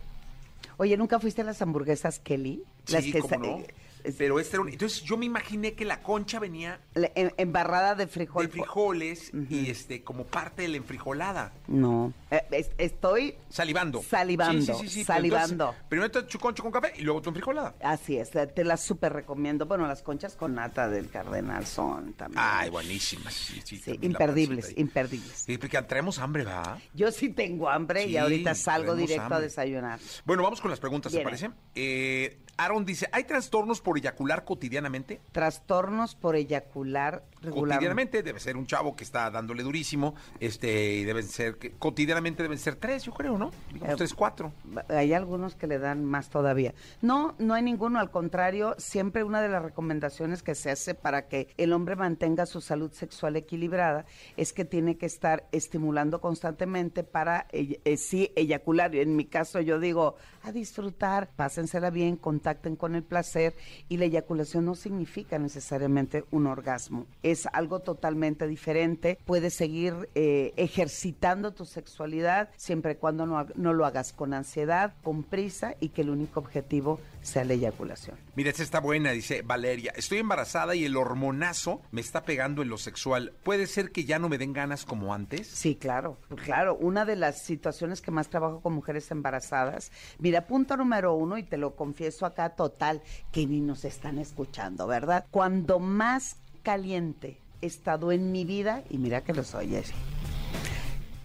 [0.78, 2.64] Oye, ¿nunca fuiste a las hamburguesas Kelly?
[2.88, 3.58] Las sí, que cómo no.
[4.06, 7.32] Eh, Pero este era un- entonces yo me imaginé que la concha venía la- em-
[7.38, 8.46] embarrada de frijol.
[8.46, 11.54] de frijoles y este como parte de la enfrijolada.
[11.68, 14.02] No, eh, es- estoy Salivando.
[14.04, 15.66] Salivando, Sí, sí, sí, salivando.
[15.70, 17.76] entonces, primero te tu concha con café y luego tu enfrijolada.
[17.82, 19.66] Así es, te las súper recomiendo.
[19.66, 22.42] Bueno, las conchas con nata del Cardenal son también.
[22.44, 23.34] Ay, buenísimas.
[23.34, 25.44] Sí, sí, Sí, también la imperdibles, imperdibles.
[25.46, 26.80] Sí, porque traemos hambre, ¿va?
[26.94, 30.00] Yo sí tengo hambre y ahorita salgo directo a desayunar.
[30.26, 31.50] Bueno, vamos con las preguntas, ¿te parece?
[31.76, 35.20] Eh, Aaron dice, ¿hay trastornos por eyacular cotidianamente?
[35.32, 37.24] Trastornos por eyacular.
[37.52, 42.44] Cotidianamente debe ser un chavo que está dándole durísimo, este, y deben ser, que, cotidianamente
[42.44, 43.52] deben ser tres, yo creo, ¿no?
[43.74, 44.54] Digamos Eh, tres, cuatro.
[44.90, 46.74] Hay algunos que le dan más todavía.
[47.02, 51.28] No, no hay ninguno, al contrario, siempre una de las recomendaciones que se hace para
[51.28, 54.06] que el hombre mantenga su salud sexual equilibrada
[54.38, 58.96] es que tiene que estar estimulando constantemente para eh, sí eyacular.
[58.96, 63.56] En mi caso yo digo, a disfrutar, pásensela bien, contacten con el placer
[63.90, 67.06] y la eyaculación no significa necesariamente un orgasmo.
[67.24, 69.20] Es algo totalmente diferente.
[69.26, 74.94] Puedes seguir eh, ejercitando tu sexualidad siempre y cuando no, no lo hagas con ansiedad,
[75.04, 78.18] con prisa y que el único objetivo sea la eyaculación.
[78.36, 79.94] Mira, esta está buena, dice Valeria.
[79.96, 83.34] Estoy embarazada y el hormonazo me está pegando en lo sexual.
[83.44, 85.48] ¿Puede ser que ya no me den ganas como antes?
[85.48, 86.76] Sí, claro, claro.
[86.76, 89.92] Una de las situaciones que más trabajo con mujeres embarazadas.
[90.20, 94.88] Mira, punto número uno, y te lo confieso acá total, que ni nos están escuchando,
[94.88, 95.26] ¿verdad?
[95.32, 99.76] Cuando más caliente he estado en mi vida, y mira que lo soy,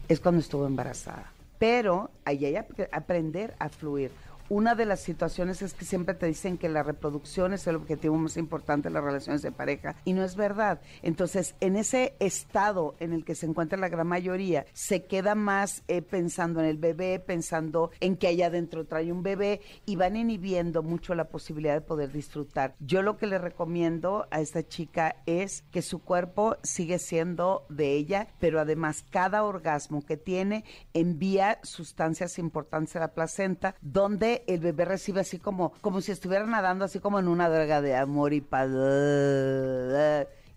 [0.09, 1.33] es cuando estuve embarazada.
[1.59, 4.13] Pero ahí hay que aprender a fluir.
[4.51, 8.17] Una de las situaciones es que siempre te dicen que la reproducción es el objetivo
[8.17, 10.81] más importante de las relaciones de pareja y no es verdad.
[11.03, 15.85] Entonces, en ese estado en el que se encuentra la gran mayoría, se queda más
[15.87, 20.17] eh, pensando en el bebé, pensando en que allá adentro trae un bebé y van
[20.17, 22.75] inhibiendo mucho la posibilidad de poder disfrutar.
[22.81, 27.93] Yo lo que le recomiendo a esta chica es que su cuerpo sigue siendo de
[27.93, 34.61] ella, pero además cada orgasmo que tiene envía sustancias importantes a la placenta, donde el
[34.61, 38.33] bebé recibe así como, como si estuviera nadando así como en una droga de amor
[38.33, 38.69] y paz.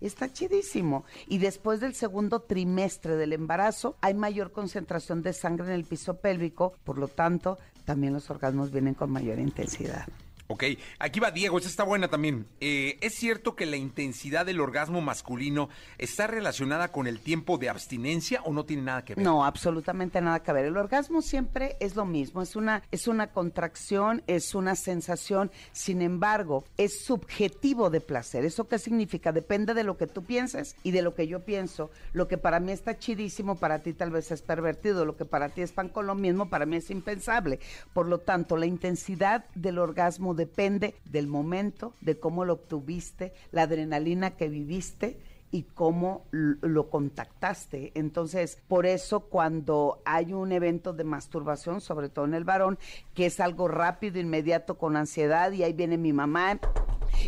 [0.00, 1.04] Está chidísimo.
[1.26, 6.18] Y después del segundo trimestre del embarazo hay mayor concentración de sangre en el piso
[6.18, 10.06] pélvico, por lo tanto, también los orgasmos vienen con mayor intensidad.
[10.46, 10.64] Ok,
[10.98, 12.46] aquí va Diego, esta está buena también.
[12.60, 17.70] Eh, ¿Es cierto que la intensidad del orgasmo masculino está relacionada con el tiempo de
[17.70, 19.24] abstinencia o no tiene nada que ver?
[19.24, 20.66] No, absolutamente nada que ver.
[20.66, 26.02] El orgasmo siempre es lo mismo, es una, es una contracción, es una sensación, sin
[26.02, 28.44] embargo, es subjetivo de placer.
[28.44, 29.32] ¿Eso qué significa?
[29.32, 31.90] Depende de lo que tú pienses y de lo que yo pienso.
[32.12, 35.48] Lo que para mí está chidísimo, para ti tal vez es pervertido, lo que para
[35.48, 37.60] ti es pan con lo mismo, para mí es impensable.
[37.94, 43.62] Por lo tanto, la intensidad del orgasmo depende del momento, de cómo lo obtuviste, la
[43.62, 45.18] adrenalina que viviste
[45.50, 47.92] y cómo lo contactaste.
[47.94, 52.78] Entonces, por eso cuando hay un evento de masturbación, sobre todo en el varón,
[53.14, 56.58] que es algo rápido, inmediato, con ansiedad, y ahí viene mi mamá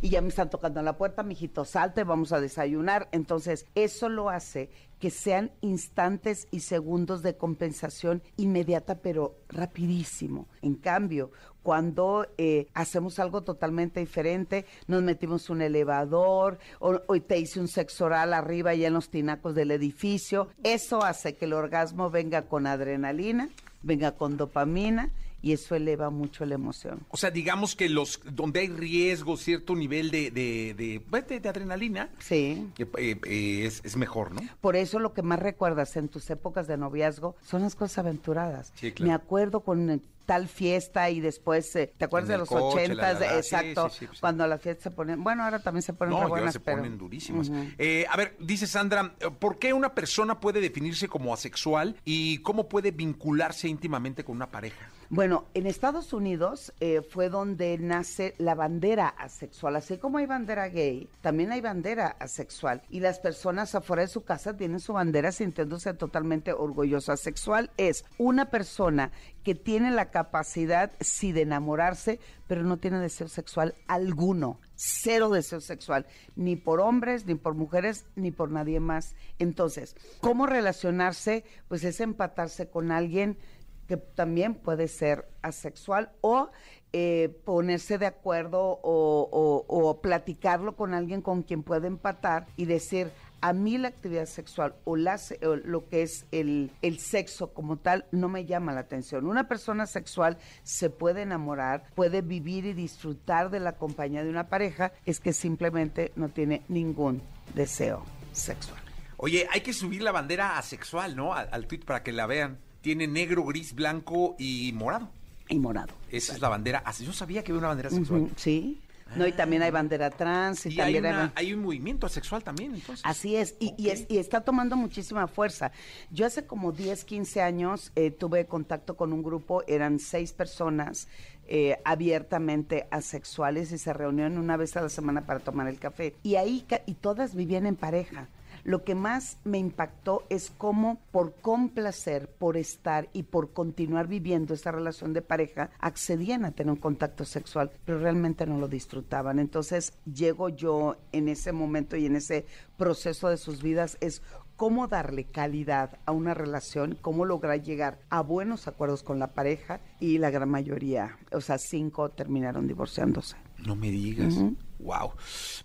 [0.02, 3.08] y ya me están tocando la puerta, mijito, salte, vamos a desayunar.
[3.12, 10.48] Entonces, eso lo hace que sean instantes y segundos de compensación inmediata, pero rapidísimo.
[10.62, 11.30] En cambio,
[11.66, 18.04] cuando eh, hacemos algo totalmente diferente, nos metimos un elevador, o, te hice un sexo
[18.04, 22.68] oral arriba y en los tinacos del edificio, eso hace que el orgasmo venga con
[22.68, 23.48] adrenalina,
[23.82, 25.10] venga con dopamina
[25.42, 27.00] y eso eleva mucho la emoción.
[27.10, 31.46] O sea, digamos que los donde hay riesgo, cierto nivel de, de, de, pues, de-
[31.48, 32.66] adrenalina, Sí.
[32.78, 32.86] eh,
[33.24, 34.40] eh, es, es mejor, ¿no?
[34.60, 38.72] Por eso lo que más recuerdas en tus épocas de noviazgo son las cosas aventuradas.
[38.74, 39.08] Sí, claro.
[39.08, 42.96] Me acuerdo con eh, tal fiesta y después, eh, ¿te acuerdas de los coche, ochentas?
[43.20, 44.20] la, la, la, Exacto, sí, sí, pues sí.
[44.20, 46.98] cuando la fiesta se ponen, bueno, ahora también se ponen No, buenas, se pero- ponen
[46.98, 47.50] durísimas.
[47.78, 52.68] Eh, a ver, dice Sandra, ¿por qué una persona puede definirse como asexual y cómo
[52.68, 54.90] puede vincularse íntimamente con una pareja?
[55.08, 59.76] Bueno, en Estados Unidos eh, fue donde nace la bandera asexual.
[59.76, 62.82] Así como hay bandera gay, también hay bandera asexual.
[62.90, 67.12] Y las personas afuera de su casa tienen su bandera sintiéndose totalmente orgullosa.
[67.12, 69.12] Asexual es una persona
[69.44, 74.58] que tiene la capacidad, sí, de enamorarse, pero no tiene deseo sexual alguno.
[74.74, 79.14] Cero deseo sexual, ni por hombres, ni por mujeres, ni por nadie más.
[79.38, 81.44] Entonces, ¿cómo relacionarse?
[81.68, 83.38] Pues es empatarse con alguien
[83.86, 86.50] que también puede ser asexual o
[86.92, 93.52] eh, ponerse de acuerdo o, platicarlo con alguien con quien puede empatar y decir, a
[93.52, 98.06] mí la actividad sexual o, la o lo que es el, el sexo como tal
[98.12, 99.26] no me llama la atención.
[99.26, 104.48] Una persona sexual se puede enamorar, puede vivir y disfrutar de la compañía de una
[104.48, 107.22] pareja, es que simplemente no tiene ningún
[107.54, 108.80] deseo sexual.
[109.18, 111.34] Oye, hay que subir la bandera asexual, ¿no?
[111.34, 112.58] Al, al tweet para que la vean.
[112.86, 115.08] Tiene negro, gris, blanco y morado.
[115.48, 115.92] Y morado.
[116.08, 116.84] Esa es la bandera.
[117.00, 118.30] Yo sabía que había una bandera sexual.
[118.36, 118.78] Sí.
[119.16, 122.76] No, y también hay bandera trans y, también hay una- hay un movimiento asexual también,
[122.76, 123.04] entonces.
[123.04, 125.72] Así es y, y es, y está tomando muchísima fuerza.
[126.12, 131.08] Yo hace como 10, 15 años eh, tuve contacto con un grupo, eran seis personas
[131.48, 136.14] eh, abiertamente asexuales y se reunían una vez a la semana para tomar el café.
[136.22, 138.28] Y ahí, y todas vivían en pareja.
[138.66, 144.54] Lo que más me impactó es cómo por complacer, por estar y por continuar viviendo
[144.54, 149.38] esa relación de pareja, accedían a tener un contacto sexual, pero realmente no lo disfrutaban.
[149.38, 152.44] Entonces llego yo en ese momento y en ese
[152.76, 154.20] proceso de sus vidas es
[154.56, 159.78] cómo darle calidad a una relación, cómo lograr llegar a buenos acuerdos con la pareja
[160.00, 163.36] y la gran mayoría, o sea, cinco terminaron divorciándose.
[163.64, 164.34] No me digas.
[164.78, 165.12] Wow.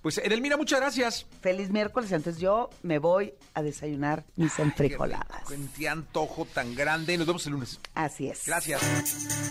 [0.01, 1.25] Pues Edelmira, muchas gracias.
[1.41, 5.43] Feliz miércoles, entonces yo me voy a desayunar mis enfrijoladas.
[5.47, 7.17] Qué Qué antojo tan grande.
[7.17, 7.79] Nos vemos el lunes.
[7.93, 8.45] Así es.
[8.45, 8.81] Gracias.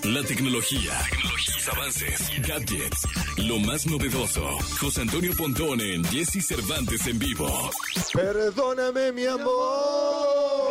[0.05, 3.07] La tecnología, tecnologías, avances, gadgets,
[3.38, 4.46] lo más novedoso.
[4.81, 7.70] José Antonio Pontón en Jesse Cervantes en vivo.
[8.12, 10.69] Perdóname, mi amor.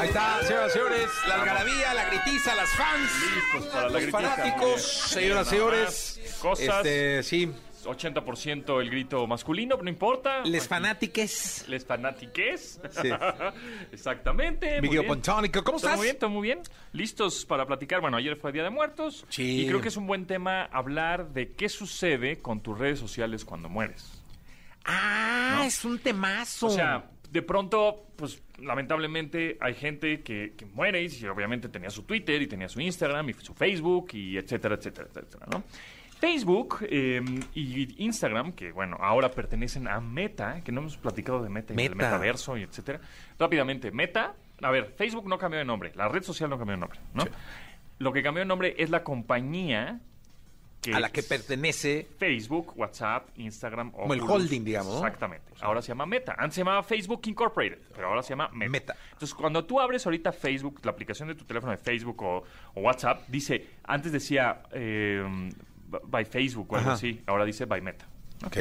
[0.00, 4.02] Ahí está, señoras y señores, la algarabía, la gritiza, las fans, Listos para la los
[4.02, 4.78] gritiza, muy fanáticos, bien.
[4.78, 6.20] señoras y Nada señores.
[6.24, 6.76] más, cosas.
[6.86, 7.52] Este, sí,
[7.84, 10.42] 80% el grito masculino, no importa.
[10.44, 11.64] les fanátiques.
[11.68, 12.80] Les fanatiques.
[12.90, 13.08] Sí.
[13.92, 14.72] Exactamente.
[14.80, 15.08] muy Miguel bien.
[15.08, 15.96] Pontónico, ¿cómo Todo estás?
[15.98, 16.60] muy bien, todo muy bien.
[16.92, 18.00] Listos para platicar.
[18.00, 19.26] Bueno, ayer fue Día de Muertos.
[19.28, 19.62] Sí.
[19.62, 23.44] Y creo que es un buen tema hablar de qué sucede con tus redes sociales
[23.44, 24.22] cuando mueres.
[24.84, 26.66] Ah, es un temazo.
[26.68, 31.90] O sea, de pronto, pues lamentablemente hay gente que, que muere y sí, obviamente tenía
[31.90, 35.62] su Twitter y tenía su Instagram y su Facebook y etcétera, etcétera, etcétera, ¿no?
[36.20, 37.22] Facebook eh,
[37.54, 41.76] y Instagram, que bueno, ahora pertenecen a Meta, que no hemos platicado de Meta, y
[41.76, 42.10] del Meta.
[42.10, 43.00] metaverso y etcétera.
[43.38, 46.80] Rápidamente, Meta, a ver, Facebook no cambió de nombre, la red social no cambió de
[46.80, 47.24] nombre, ¿no?
[47.98, 50.00] Lo que cambió de nombre es la compañía
[50.80, 54.98] que a la que pertenece Facebook, WhatsApp, Instagram, Como el holding, digamos, ¿no?
[54.98, 55.52] Exactamente.
[55.60, 56.34] Ahora se llama Meta.
[56.38, 58.70] Antes se llamaba Facebook Incorporated, pero ahora se llama Meta.
[58.70, 58.96] Meta.
[59.12, 62.80] Entonces, cuando tú abres ahorita Facebook, la aplicación de tu teléfono de Facebook o, o
[62.80, 65.50] WhatsApp, dice, antes decía eh,
[66.04, 66.96] by Facebook o algo Ajá.
[66.96, 68.06] así, ahora dice by Meta.
[68.46, 68.58] Ok.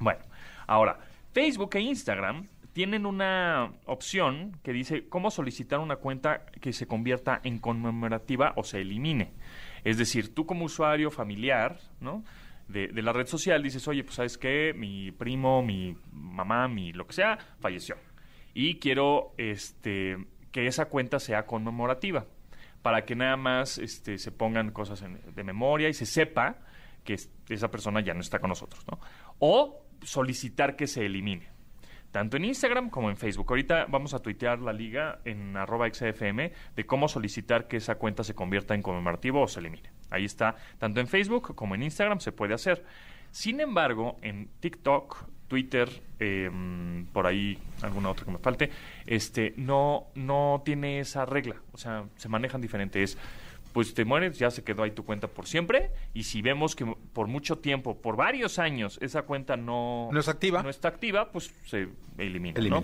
[0.00, 0.20] Bueno,
[0.66, 0.98] ahora,
[1.32, 7.40] Facebook e Instagram tienen una opción que dice cómo solicitar una cuenta que se convierta
[7.42, 9.32] en conmemorativa o se elimine.
[9.84, 11.78] Es decir, tú como usuario familiar.
[12.68, 17.06] De, la red social dices, oye, pues sabes qué, mi primo, mi mamá, mi lo
[17.06, 17.96] que sea, falleció.
[18.52, 20.18] Y quiero este,
[20.52, 22.26] que esa cuenta sea conmemorativa
[22.82, 26.58] para que nada más este, se pongan cosas en- de memoria y se sepa
[27.04, 29.00] que es- esa persona ya no está con nosotros, ¿no?
[29.38, 31.48] O solicitar que se elimine,
[32.12, 33.46] tanto en Instagram como en Facebook.
[33.48, 38.24] Ahorita vamos a tuitear la liga en arroba XFM de cómo solicitar que esa cuenta
[38.24, 39.90] se convierta en conmemorativo o se elimine.
[40.10, 42.84] Ahí está, tanto en Facebook como en Instagram se puede hacer.
[43.30, 46.50] Sin embargo, en TikTok, Twitter, eh,
[47.12, 48.70] por ahí alguna otra que me falte,
[49.06, 51.56] este, no, no tiene esa regla.
[51.72, 53.18] O sea, se manejan diferentes.
[53.78, 55.92] Pues te mueres, ya se quedó ahí tu cuenta por siempre.
[56.12, 60.26] Y si vemos que por mucho tiempo, por varios años, esa cuenta no, No es
[60.26, 60.64] activa.
[60.64, 61.86] no está activa, pues se
[62.16, 62.60] elimina.
[62.60, 62.82] ¿no?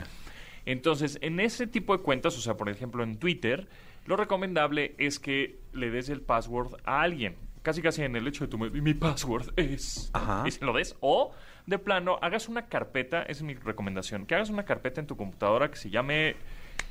[0.64, 3.66] Entonces, en ese tipo de cuentas, o sea, por ejemplo, en Twitter,
[4.06, 7.34] lo recomendable es que le des el password a alguien.
[7.62, 10.44] Casi casi en el hecho de tu mi mi password es Ajá.
[10.46, 11.32] y se lo des o
[11.66, 15.72] de plano hagas una carpeta, es mi recomendación, que hagas una carpeta en tu computadora
[15.72, 16.36] que se llame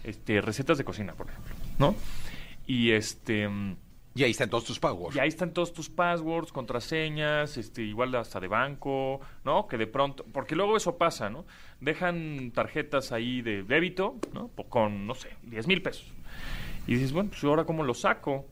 [0.03, 1.95] este recetas de cocina, por ejemplo, ¿no?
[2.65, 3.75] Y este mm,
[4.15, 5.15] Y ahí están todos tus pagos.
[5.15, 9.67] y ahí están todos tus passwords, contraseñas, este, igual hasta de banco, ¿no?
[9.67, 11.45] Que de pronto, porque luego eso pasa, ¿no?
[11.81, 14.49] Dejan tarjetas ahí de débito, ¿no?
[14.49, 16.13] Po- Con, no sé, 10 mil pesos.
[16.85, 18.45] Y dices, bueno, pues ahora cómo lo saco.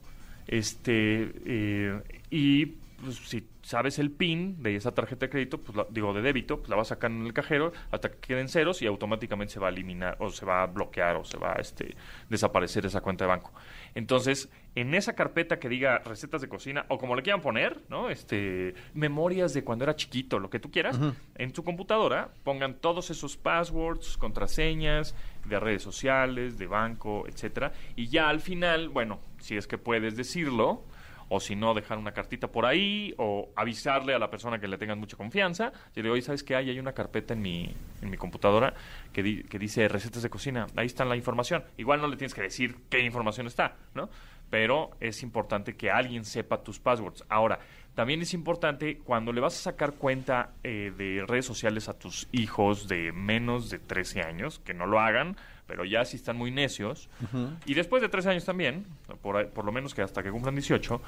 [0.48, 5.86] Este, eh, y pues si sabes el PIN de esa tarjeta de crédito, pues la-
[5.90, 8.88] digo de débito, pues la vas sacando en el cajero hasta que queden ceros y
[8.88, 11.96] automáticamente se va a eliminar o se va a bloquear o se va a este,
[12.30, 13.52] desaparecer esa cuenta de banco.
[13.94, 18.10] Entonces, en esa carpeta que diga recetas de cocina o como le quieran poner, ¿no?
[18.10, 20.98] Este, memorias de cuando era chiquito, lo que tú quieras,
[21.36, 25.14] en tu computadora pongan todos esos passwords, contraseñas
[25.46, 30.16] de redes sociales, de banco, etcétera, y ya al final, bueno, si es que puedes
[30.16, 30.84] decirlo,
[31.34, 34.78] o si no, dejar una cartita por ahí, o avisarle a la persona que le
[34.78, 35.72] tengan mucha confianza.
[35.96, 36.70] Yo digo, oye, ¿sabes qué hay?
[36.70, 38.74] Hay una carpeta en mi, en mi computadora
[39.14, 40.68] que, di- que dice recetas de cocina.
[40.76, 41.64] Ahí está la información.
[41.78, 44.10] Igual no le tienes que decir qué información está, ¿no?
[44.50, 47.24] Pero es importante que alguien sepa tus passwords.
[47.30, 47.60] Ahora,
[47.96, 52.28] también es importante cuando le vas a sacar cuenta eh, de redes sociales a tus
[52.34, 56.52] hijos de menos de 13 años, que no lo hagan, pero ya si están muy
[56.52, 57.10] necios,
[57.66, 58.86] y después de 13 años también,
[59.22, 61.02] por, por lo menos que hasta que cumplan 18,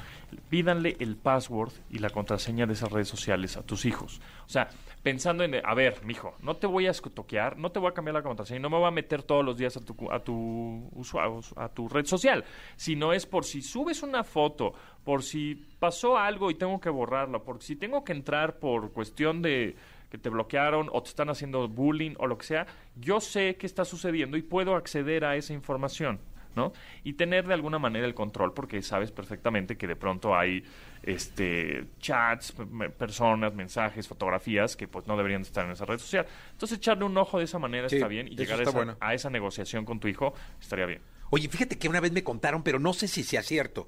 [0.50, 4.22] pídanle el password y la contraseña de esas redes sociales a tus hijos.
[4.46, 4.70] O sea,
[5.04, 8.16] pensando en, a ver, mijo, no te voy a escotoquear, no te voy a cambiar
[8.16, 11.42] la contraseña, no me voy a meter todos los días a tu, a tu, usuario,
[11.58, 12.46] a tu red social,
[12.78, 17.40] sino es por si subes una foto, por si pasó algo y tengo que borrarla,
[17.40, 19.76] por si tengo que entrar por cuestión de
[20.14, 23.66] que te bloquearon o te están haciendo bullying o lo que sea, yo sé qué
[23.66, 26.20] está sucediendo y puedo acceder a esa información.
[26.56, 26.72] ¿no?
[27.04, 30.64] Y tener de alguna manera el control, porque sabes perfectamente que de pronto hay
[31.02, 32.54] este chats,
[32.96, 36.28] personas, mensajes, fotografías que pues no deberían estar en esa red social.
[36.52, 38.96] Entonces echarle un ojo de esa manera Sí, está bien y llegar a esa, bueno.
[39.00, 41.02] a esa negociación con tu hijo estaría bien.
[41.32, 43.88] Oye, fíjate que una vez me contaron, pero no sé si sea cierto,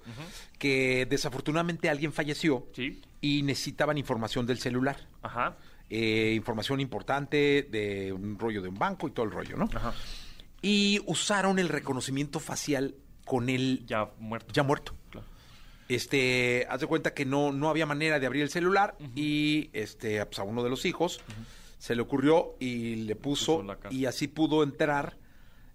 [0.57, 2.99] que desafortunadamente alguien falleció Sí.
[3.21, 4.97] y necesitaban información del celular.
[5.21, 5.55] Ajá.
[5.89, 9.69] Eh, información importante de un rollo de un banco y todo el rollo, ¿no?
[9.73, 9.93] Ajá.
[10.61, 14.63] Y usaron el reconocimiento facial con él ya, Ya muerto.
[14.63, 14.95] muerto.
[15.11, 15.27] Claro.
[15.87, 20.25] Este, haz de cuenta que no, no había manera de abrir el celular y este,
[20.25, 21.21] pues, a uno de los hijos
[21.77, 25.17] se le ocurrió y le puso, y así pudo entrar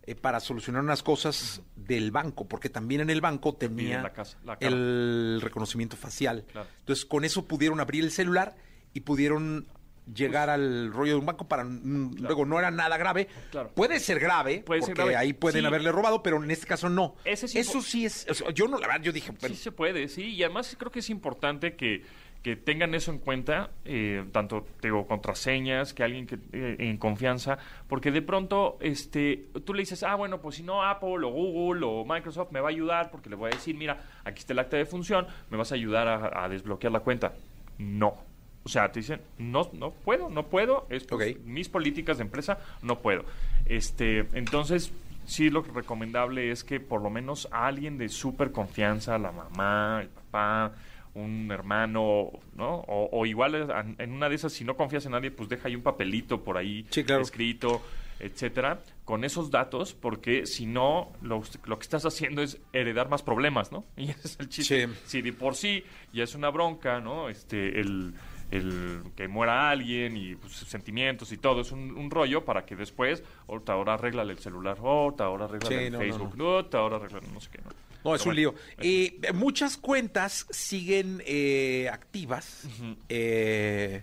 [0.02, 4.38] eh, para solucionar unas cosas del banco, porque también en el banco tenía la casa-
[4.44, 6.44] la el reconocimiento facial.
[6.50, 6.66] Claro.
[6.80, 8.56] Entonces con eso pudieron abrir el celular
[8.92, 9.68] y pudieron
[10.14, 13.28] llegar Pues al rollo de un banco para mm, luego no era nada grave.
[13.50, 13.70] Claro.
[13.74, 15.16] Puede ser grave, Puede ser porque grave.
[15.16, 15.66] ahí pueden Sí.
[15.66, 17.14] haberle robado, pero en este caso no.
[17.24, 19.60] Ese sí Eso sí es, o sea, yo no la verdad yo dije, bueno, Sí
[19.62, 22.02] se puede, sí, y además creo que es importante que,
[22.42, 27.58] que tengan eso en cuenta, eh, tanto, digo, contraseñas, que alguien que eh, en confianza,
[27.86, 31.84] porque de pronto este, tú le dices, ah, bueno, pues si no Apple o Google
[31.84, 34.58] o Microsoft me va a ayudar, porque le voy a decir, mira, aquí está el
[34.60, 37.34] acta de función, me vas a ayudar a, a desbloquear la cuenta.
[37.76, 38.29] No.
[38.64, 41.22] O sea, te dicen, no, no puedo, no puedo, es Ok.
[41.44, 43.24] mis políticas de empresa, no puedo.
[43.66, 44.92] Este, entonces,
[45.26, 50.08] sí lo recomendable es que por lo menos alguien de súper confianza, la mamá, el
[50.08, 50.72] papá,
[51.14, 52.76] un hermano, ¿no?
[52.86, 53.68] O, o igual
[53.98, 56.56] en una de esas, si no confías en nadie, pues deja ahí un papelito por
[56.56, 57.22] ahí Sí, claro.
[57.22, 57.82] escrito,
[58.20, 63.22] etcétera, con esos datos, porque si no, lo, lo que estás haciendo es heredar más
[63.22, 63.84] problemas, ¿no?
[63.96, 64.86] Y ese es el chiste.
[64.88, 64.94] Sí.
[65.06, 67.28] Si de por sí ya es una bronca, ¿no?
[67.28, 68.14] Este, el,
[68.50, 72.76] el que muera alguien y pues, sentimientos y todo, es un, un rollo para que
[72.76, 77.20] después, ahora arregla el celular, ahora arregla Sí, el no, no, Facebook, ahorita ahora arregla
[77.32, 77.70] no sé qué, ¿no?
[78.02, 78.54] No, es Pero un lío.
[78.78, 82.66] Eh, muchas cuentas siguen eh, activas.
[83.10, 84.02] Eh,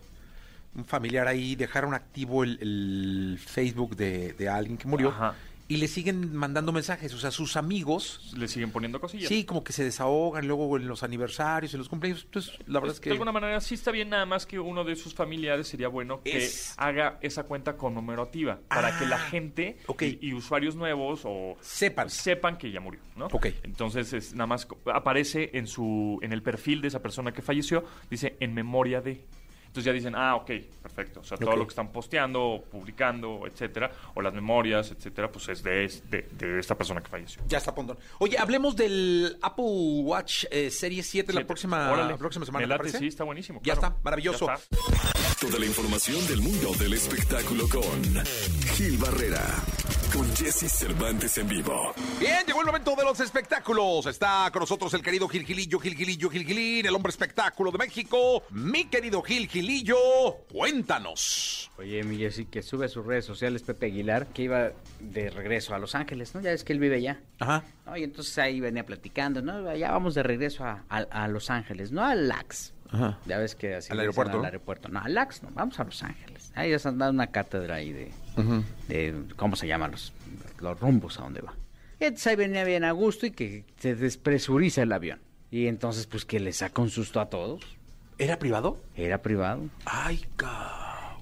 [0.75, 5.33] un familiar ahí dejaron activo el, el Facebook de, de alguien que murió Ajá.
[5.69, 7.13] Y le siguen mandando mensajes.
[7.13, 9.27] O sea, sus amigos, le siguen poniendo cosillas.
[9.27, 12.23] sí, como que se desahogan luego en los aniversarios, en los cumpleaños.
[12.25, 13.09] Entonces, la verdad es que...
[13.09, 16.21] De alguna manera sí está bien, nada más que uno de sus familiares sería bueno
[16.23, 21.21] que Es- haga esa cuenta conmemorativa para que la Ah, gente y, y usuarios nuevos
[21.25, 22.09] o Sepan.
[22.09, 23.25] sepan que ya murió, ¿no?
[23.27, 23.47] Ok.
[23.63, 27.83] Entonces es nada más aparece en su en el perfil de esa persona que falleció
[28.09, 29.21] dice en memoria de
[29.67, 30.51] entonces ya dicen, ah, ok,
[30.81, 31.19] perfecto.
[31.19, 35.61] O sea, todo lo que están posteando, publicando, etcétera, o las memorias, etcétera, pues es
[35.63, 37.41] de, es- de, de esta persona que falleció.
[37.47, 37.97] Ya está, Pondón.
[38.19, 39.65] Oye, hablemos del Apple
[40.03, 42.11] Watch eh, Serie 7 la próxima, órale.
[42.11, 42.77] la próxima semana.
[42.87, 43.59] Sí, está buenísimo.
[43.63, 43.87] Ya claro.
[43.95, 44.47] está, maravilloso.
[44.47, 44.77] Ya está.
[45.39, 47.83] Toda la información del mundo del espectáculo con
[48.75, 49.43] Gil Barrera,
[50.13, 51.93] con Jesse Cervantes en vivo.
[52.19, 54.05] Bien, llegó el momento de los espectáculos.
[54.05, 57.77] Está con nosotros el querido Gil Gilillo, Gil Gilillo, Gil Gilín, el hombre espectáculo de
[57.77, 58.43] México.
[58.51, 59.97] Mi querido Gil Gilillo,
[60.51, 61.71] cuéntanos.
[61.77, 65.75] Oye, mi Jessy, que sube a sus redes sociales Pepe Aguilar, que iba de regreso
[65.75, 66.41] a Los Ángeles, ¿no?
[66.41, 67.19] Ya es que él vive allá.
[67.39, 67.63] Ajá.
[67.85, 67.97] ¿no?
[67.97, 69.75] Y entonces ahí venía platicando, ¿no?
[69.75, 72.73] Ya vamos de regreso a, a- a Los Ángeles, no al LAX.
[72.91, 73.17] Ajá.
[73.25, 74.45] Ya ves que así Al le aeropuerto, Al ¿no?
[74.45, 74.89] aeropuerto.
[74.89, 76.51] No, al LAX no, vamos a Los Ángeles.
[76.55, 78.11] Ahí ya se han dado una cátedra ahí de,
[78.87, 80.13] de ¿cómo se llaman los,
[80.59, 81.53] los rumbos a dónde va?
[81.99, 85.19] Y entonces ahí venía bien a gusto y que se despresuriza el avión.
[85.49, 87.61] Y entonces, pues que le saca un susto a todos.
[88.17, 88.77] ¿Era privado?
[88.95, 89.69] Era privado.
[89.85, 90.77] Ay, cabrón.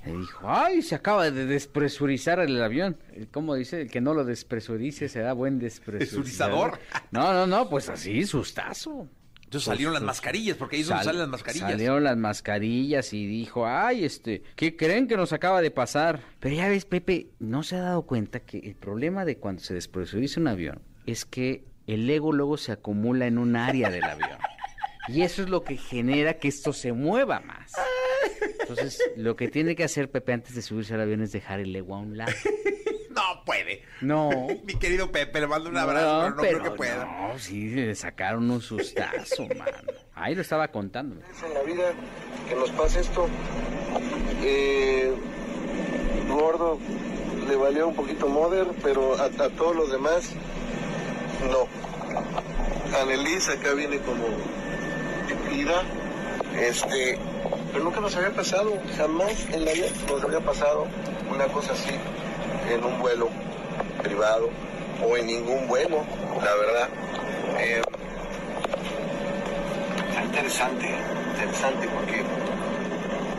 [0.07, 2.97] Y dijo, ay, se acaba de despresurizar el avión.
[3.31, 3.81] ¿Cómo dice?
[3.81, 6.73] El que no lo despresurice será buen despresurizador.
[6.73, 7.09] ¿Despresurizador?
[7.11, 9.07] No, no, no, pues así, sustazo.
[9.57, 11.71] Entonces salieron las mascarillas, porque ahí es donde Sal- salen las mascarillas.
[11.71, 16.19] Salieron las mascarillas y dijo, ay, este, ¿qué creen que nos acaba de pasar?
[16.39, 19.73] Pero ya ves, Pepe, no se ha dado cuenta que el problema de cuando se
[19.73, 24.37] despresuriza un avión es que el ego luego se acumula en un área del avión.
[25.07, 27.71] Y eso es lo que genera que esto se mueva más.
[28.61, 31.75] Entonces, lo que tiene que hacer Pepe antes de subirse al avión es dejar el
[31.75, 32.31] ego a un lado.
[33.15, 33.81] No puede.
[34.01, 34.29] No.
[34.65, 37.05] Mi querido Pepe, le mando un abrazo, No, pero no creo que pueda.
[37.05, 39.71] No, sí, le sacaron un sustazo, mano.
[40.13, 41.21] Ahí lo estaba contando.
[41.45, 41.93] en la vida
[42.47, 43.27] que nos pase esto.
[44.43, 45.13] Eh,
[46.29, 46.77] gordo
[47.47, 50.31] le valió un poquito Mother, pero a, a todos los demás
[51.49, 51.67] no.
[52.99, 54.25] Annelise acá viene como
[55.53, 55.83] ida,
[56.59, 57.17] este,
[57.71, 60.87] pero nunca nos había pasado, jamás en la vida nos había pasado
[61.29, 61.91] una cosa así
[62.69, 63.29] en un vuelo
[64.01, 64.49] privado
[65.03, 66.03] o en ningún vuelo,
[66.43, 66.89] la verdad.
[67.59, 67.81] Eh,
[70.09, 70.89] Está interesante,
[71.33, 72.23] interesante porque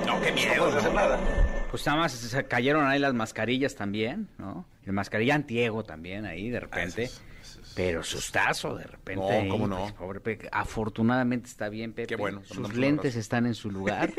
[0.07, 0.57] No, qué no miedo.
[0.59, 1.19] puedes hacer nada.
[1.71, 4.65] Pues nada más se cayeron ahí las mascarillas también, ¿no?
[4.85, 7.11] El mascarilla antiego también ahí de repente.
[7.77, 9.45] Pero sustazo de repente.
[9.45, 9.81] No, cómo no.
[9.81, 10.49] pues, pobre Pepe.
[10.51, 12.09] Afortunadamente está bien, Pepe.
[12.09, 14.15] Qué bueno, Sus lentes están en su lugar,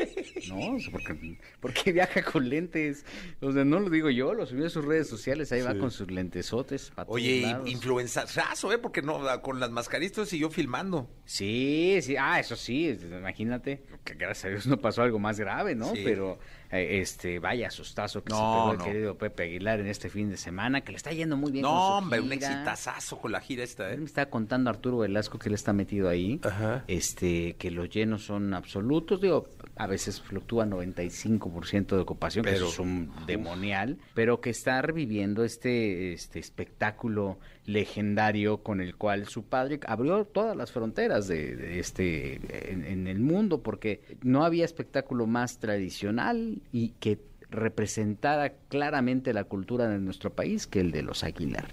[0.48, 0.76] ¿no?
[0.92, 3.04] Porque, porque viaja con lentes.
[3.40, 5.50] O sea, no lo digo yo, lo subió a sus redes sociales.
[5.50, 6.92] Ahí va con sus lentesotes.
[7.08, 8.78] Oye, influenzazo, ¿eh?
[8.78, 11.10] Porque no, con las mascaristas siguió filmando.
[11.24, 15.74] Sí, sí, ah, eso sí, imagínate, que gracias a Dios no pasó algo más grave,
[15.74, 15.92] ¿no?
[15.96, 16.02] Sí.
[16.04, 16.38] Pero,
[16.70, 18.84] este, vaya asustazo que No, se pegó el no.
[18.84, 21.72] querido Pepe Aguilar en este fin de semana, que le está yendo muy bien con
[21.72, 23.96] No, su hombre, un exitazazo con la gira esta, ¿eh?
[23.96, 26.84] me estaba contando Arturo Velasco que él está metido ahí, Ajá.
[26.88, 32.68] este, que los llenos son absolutos, digo, a veces fluctúa 95% de ocupación, que eso
[32.68, 37.38] es un demonial, pero que está reviviendo este, este espectáculo
[37.68, 42.40] legendario con el cual su padre abrió todas las fronteras de, este
[42.72, 47.18] en, en el mundo, porque no había espectáculo más tradicional y que
[47.50, 51.68] representara claramente la cultura de nuestro país que el de los Aguilar.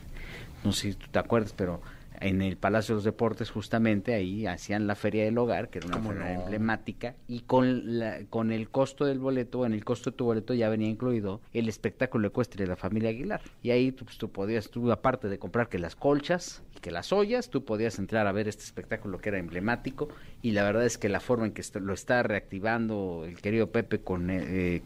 [0.65, 1.81] No sé si tú te acuerdas, pero
[2.21, 5.87] en el Palacio de los Deportes justamente ahí hacían la Feria del Hogar, que era
[5.87, 6.41] una ¿Cómo feria no?
[6.41, 10.53] emblemática, y con, la- con el costo del boleto, en el costo de tu boleto
[10.53, 13.41] ya venía incluido el espectáculo ecuestre de la familia Aguilar.
[13.63, 16.91] Y ahí tú, pues, tú podías, tú aparte de comprar que las colchas y que
[16.91, 20.09] las ollas, tú podías entrar a ver este espectáculo que era emblemático,
[20.41, 23.99] y la verdad es que la forma en que lo está reactivando el querido Pepe
[23.99, 24.81] con eh, eh,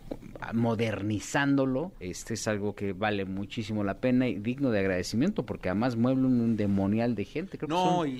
[0.53, 5.95] modernizándolo, este es algo que vale muchísimo la pena y digno de agradecimiento porque además
[5.95, 7.57] mueve un, un demonial de gente.
[7.57, 8.13] Creo que No, son- y,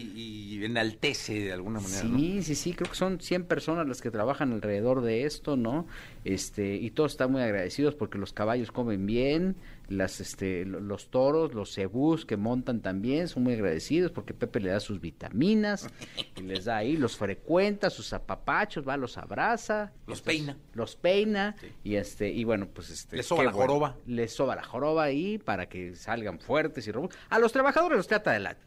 [0.57, 2.17] y enaltece de alguna manera, ¿no?
[2.17, 5.87] Sí, sí, sí, creo que son 100 personas las que trabajan alrededor de esto, ¿no?
[6.25, 9.55] Este, y todos están muy agradecidos porque los caballos comen bien,
[9.89, 14.59] las este lo- los toros, los cebús que montan también son muy agradecidos porque Pepe
[14.59, 15.87] le da sus vitaminas
[16.37, 20.57] y les da ahí, los frecuenta, sus apapachos, va, los abraza, Los Entonces, peina.
[20.73, 23.95] Los peina y este y bueno, pues este Les soba la joroba.
[24.05, 27.19] Les soba la joroba ahí para que salgan fuertes y robustos.
[27.29, 28.57] A los trabajadores los trata de la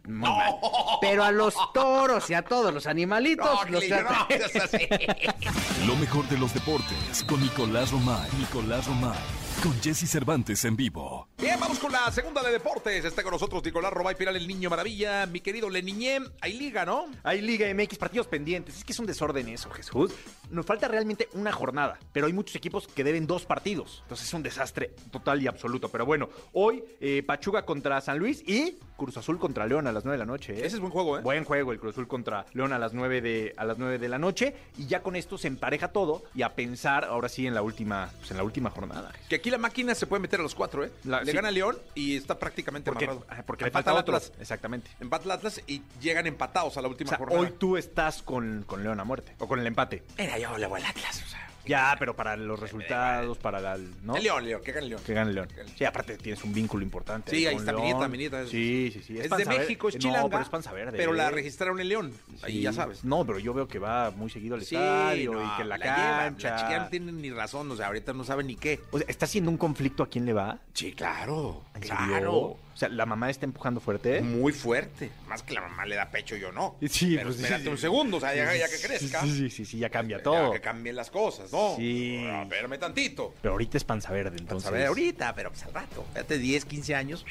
[1.01, 5.87] pero a los toros y a todos los animalitos No, los trata no.
[5.87, 8.29] Lo mejor de los deportes con Nicolás Romay.
[8.39, 9.19] Nicolás Romay.
[9.63, 11.29] Con Jesse Cervantes en vivo.
[11.39, 13.05] Bien, vamos con la segunda de deportes.
[13.05, 15.25] Está con nosotros Nicolás Robay Piral, el niño maravilla.
[15.27, 17.07] Mi querido Leniñé, hay liga, ¿no?
[17.23, 18.79] Hay Liga MX, partidos pendientes.
[18.79, 20.13] Es que es un desorden eso, Jesús.
[20.51, 24.01] Nos falta realmente una jornada, pero hay muchos equipos que deben dos partidos.
[24.03, 25.89] Entonces es un desastre total y absoluto.
[25.91, 30.05] Pero bueno, hoy eh, Pachuca contra San Luis y Cruz Azul contra León a las
[30.05, 30.53] 9 de la noche.
[30.55, 30.59] ¿eh?
[30.67, 31.23] Ese es buen juego, ¿eh?
[31.23, 34.09] Buen juego el Cruz Azul contra León a las 9 de, a las 9 de
[34.09, 34.55] la noche.
[34.79, 38.11] Y ya con esto se empareja todo y a pensar ahora sí en la última,
[38.19, 39.13] pues, en la última jornada.
[39.29, 40.91] Que aquí la máquina se puede meter a los cuatro, ¿eh?
[41.05, 41.37] La- Le sí.
[41.37, 43.27] gana León y está prácticamente Porque, amarrado.
[43.31, 44.17] ah, porque le Empata falta al otro.
[44.17, 44.33] Atlas.
[44.41, 44.91] Exactamente.
[45.01, 47.41] Empata el Atlas y llegan empatados a la O última sea, jornada.
[47.41, 49.35] hoy tú estás con, con León a muerte.
[49.39, 50.03] O con el empate.
[50.19, 51.49] Mira, yo le voy al Atlas, o sea.
[51.65, 54.17] Ya, pero para los resultados, para la, ¿no?
[54.17, 55.01] El León, León, que gane León.
[55.07, 55.49] Que gane León.
[55.77, 57.31] Sí, aparte tienes un vínculo importante.
[57.31, 57.73] Sí, ahí está.
[57.73, 58.47] Minita, Minita.
[58.47, 59.19] Sí, sí, sí.
[59.19, 59.45] Es, de.
[59.45, 60.29] México, es No, chilanga.
[60.29, 60.97] pero es panza verde.
[60.97, 62.13] Pero la registraron en León.
[62.43, 62.61] Ahí Sí.
[62.63, 63.05] ya sabes.
[63.05, 65.77] No, pero yo veo que va muy seguido al Sí, estadio no, y que la,
[65.79, 65.95] lleva.
[65.97, 66.51] cancha.
[66.51, 68.81] La chica no tiene ni razón, o sea, ahorita no sabe ni qué.
[68.91, 70.59] O sea, ¿está haciendo un conflicto a quién le va?
[70.75, 71.63] Sí, claro.
[71.75, 72.57] ¿En claro.
[72.75, 74.19] O sea, la mamá está empujando fuerte.
[74.19, 74.23] ¿eh?
[74.23, 75.11] Muy fuerte.
[75.27, 76.77] Más que la mamá le da pecho, yo no.
[76.89, 77.69] Sí, Pero pues, espérate sí.
[77.71, 79.21] un segundo, o sea, ya, ya que crezca.
[79.23, 80.53] Sí, sí, sí, sí, ya cambia Ya todo.
[80.53, 81.75] que cambien las cosas, ¿no?
[81.77, 82.25] Sí.
[82.29, 83.35] Ah, espérame tantito.
[83.43, 84.69] Pero ahorita es panza verde, entonces.
[84.69, 86.05] a ver ahorita, pero pues al rato.
[86.13, 87.25] Fíjate, 10, 15 años.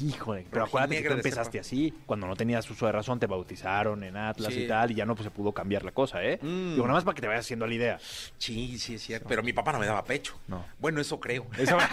[0.00, 1.94] Híjole, pero Rojinegra acuérdate que tú empezaste así.
[2.06, 4.62] Cuando no tenías uso de razón, te bautizaron en Atlas Sí.
[4.62, 6.38] y tal, y ya no pues, se pudo cambiar la cosa, ¿eh?
[6.40, 6.72] Mm.
[6.74, 7.98] Digo, nada más para que te vayas haciendo la idea.
[8.38, 9.28] Sí, sí, es cierto.
[9.28, 10.38] Pero mi papá no me daba pecho.
[10.48, 10.64] No.
[10.78, 11.46] Bueno, eso creo.
[11.58, 11.76] Eso,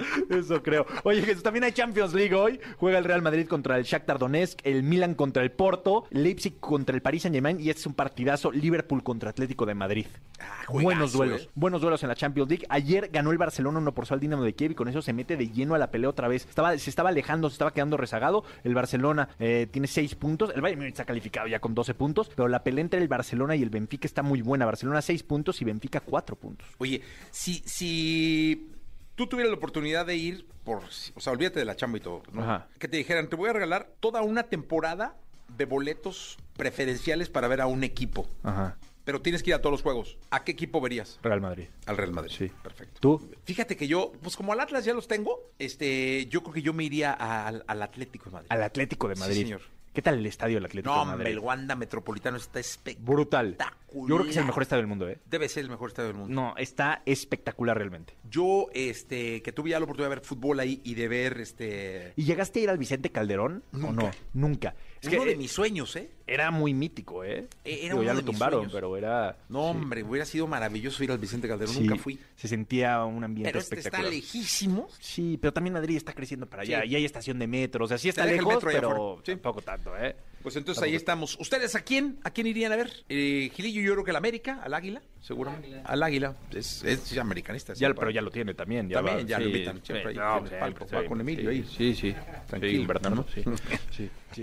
[0.30, 0.86] Eso creo.
[1.04, 2.60] Oye, Jesús, también hay Champions League hoy.
[2.78, 6.94] Juega el Real Madrid contra el Shakhtar Donetsk, el Milan contra el Porto, Leipzig contra
[6.94, 10.06] el Paris Saint-Germain y este es un partidazo Liverpool contra Atlético de Madrid.
[10.38, 11.50] Ah, juegazo, Buenos duelos, ¿eh?
[11.54, 12.66] buenos duelos en la Champions League.
[12.68, 15.12] Ayer ganó el Barcelona 1 por 0 al Dinamo de Kiev y con eso se
[15.12, 16.46] mete de lleno a la pelea otra vez.
[16.48, 18.44] Estaba, se estaba alejando, se estaba quedando rezagado.
[18.64, 20.52] El Barcelona eh, tiene 6 puntos.
[20.54, 23.56] El Bayern Múnich está calificado ya con 12 puntos, pero la pelea entre el Barcelona
[23.56, 24.66] y el Benfica está muy buena.
[24.66, 26.68] Barcelona 6 puntos y Benfica 4 puntos.
[26.78, 28.70] Oye, si, si
[29.14, 30.78] tú tuvieras la oportunidad de ir por,
[31.14, 32.42] o sea, olvídate de la chamba y todo, ¿no?
[32.42, 32.68] Ajá.
[32.78, 35.16] Que te dijeran, te voy a regalar toda una temporada
[35.56, 38.28] de boletos preferenciales para ver a un equipo.
[38.42, 38.76] Ajá.
[39.04, 40.18] Pero tienes que ir a todos los juegos.
[40.30, 41.18] ¿A qué equipo verías?
[41.22, 41.68] Real Madrid.
[41.86, 42.32] Al Real Madrid.
[42.36, 42.52] Sí.
[42.62, 43.00] Perfecto.
[43.00, 43.30] ¿Tú?
[43.44, 46.72] Fíjate que yo, pues como al Atlas ya los tengo, este, yo creo que yo
[46.74, 48.46] me iría al, al Atlético de Madrid.
[48.50, 49.42] Al Atlético de Sí, Madrid.
[49.42, 49.62] señor.
[50.00, 51.18] ¿Qué tal el estadio del Atlético No, de Madrid?
[51.18, 53.14] hombre, el Wanda Metropolitano está espectacular.
[53.16, 53.56] Brutal.
[53.92, 55.18] Yo creo que es el mejor estadio del mundo, ¿eh?
[55.26, 56.34] Debe ser el mejor estadio del mundo.
[56.34, 58.16] No, está espectacular realmente.
[58.30, 62.14] Yo, este, que tuve ya la oportunidad de ver fútbol ahí y de ver, este...
[62.16, 63.92] ¿Y llegaste a ir al Vicente Calderón o Nunca.
[63.92, 64.10] no?
[64.32, 64.74] Nunca.
[65.02, 66.10] Es uno que de eh, mis sueños, ¿eh?
[66.32, 67.48] Era muy mítico, ¿eh?
[67.64, 68.72] Eh, era Digo, ya lo tumbaron, sueños.
[68.72, 69.36] pero era...
[69.48, 71.74] No, sí, hombre, hubiera sido maravilloso ir al Vicente Calderón.
[71.74, 72.18] sí, Nunca fui.
[72.36, 74.88] Se sentía un ambiente Pero este está lejísimo.
[74.98, 76.82] Sí, pero también Madrid está creciendo para allá.
[76.82, 76.88] Sí.
[76.88, 77.84] Y hay estación de metro.
[77.84, 80.16] O sea, sí está lejos, pero tampoco tanto, ¿eh?
[80.42, 81.36] Pues entonces ahí estamos.
[81.38, 82.18] ¿Ustedes a quién?
[82.24, 82.90] ¿A quién irían a ver?
[83.10, 85.82] Eh, Gilillo, yo creo que al América, al Águila, seguramente.
[85.84, 86.34] Al Águila.
[86.54, 87.74] Es, es americanista.
[87.74, 88.88] Ya, pero ya lo tiene también.
[88.88, 90.86] Ya También, va, ya lo sí, invitan siempre ahí, no, siempre, palco.
[90.88, 91.64] sí, Va con Emilio sí, ahí.
[91.76, 92.14] Sí, sí.
[92.46, 93.26] Tranquilo, Sí, Gilberto, ¿no?
[93.34, 93.42] Sí.
[93.90, 94.42] sí, sí.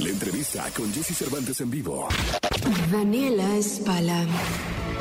[0.00, 2.08] La entrevista con Jesse Cervantes en vivo.
[2.90, 4.24] Daniela Espala.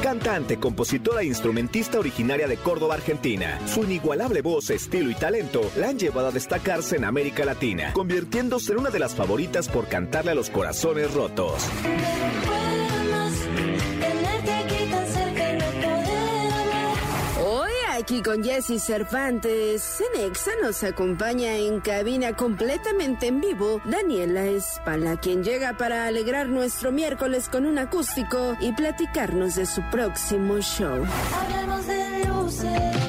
[0.04, 3.62] Cantante, compositora e instrumentista originaria de Córdoba, Argentina.
[3.66, 8.74] Su inigualable voz, estilo y talento la han llevado a destacarse en América Latina, convirtiéndose
[8.74, 11.64] en una de las favoritas por cantarle a los corazones rotos.
[18.00, 23.82] Aquí con Jesse Cervantes, en Exa nos acompaña en cabina completamente en vivo.
[23.84, 29.82] Daniela Espala, quien llega para alegrar nuestro miércoles con un acústico y platicarnos de su
[29.92, 31.06] próximo show.
[31.36, 33.09] Hablemos de luces,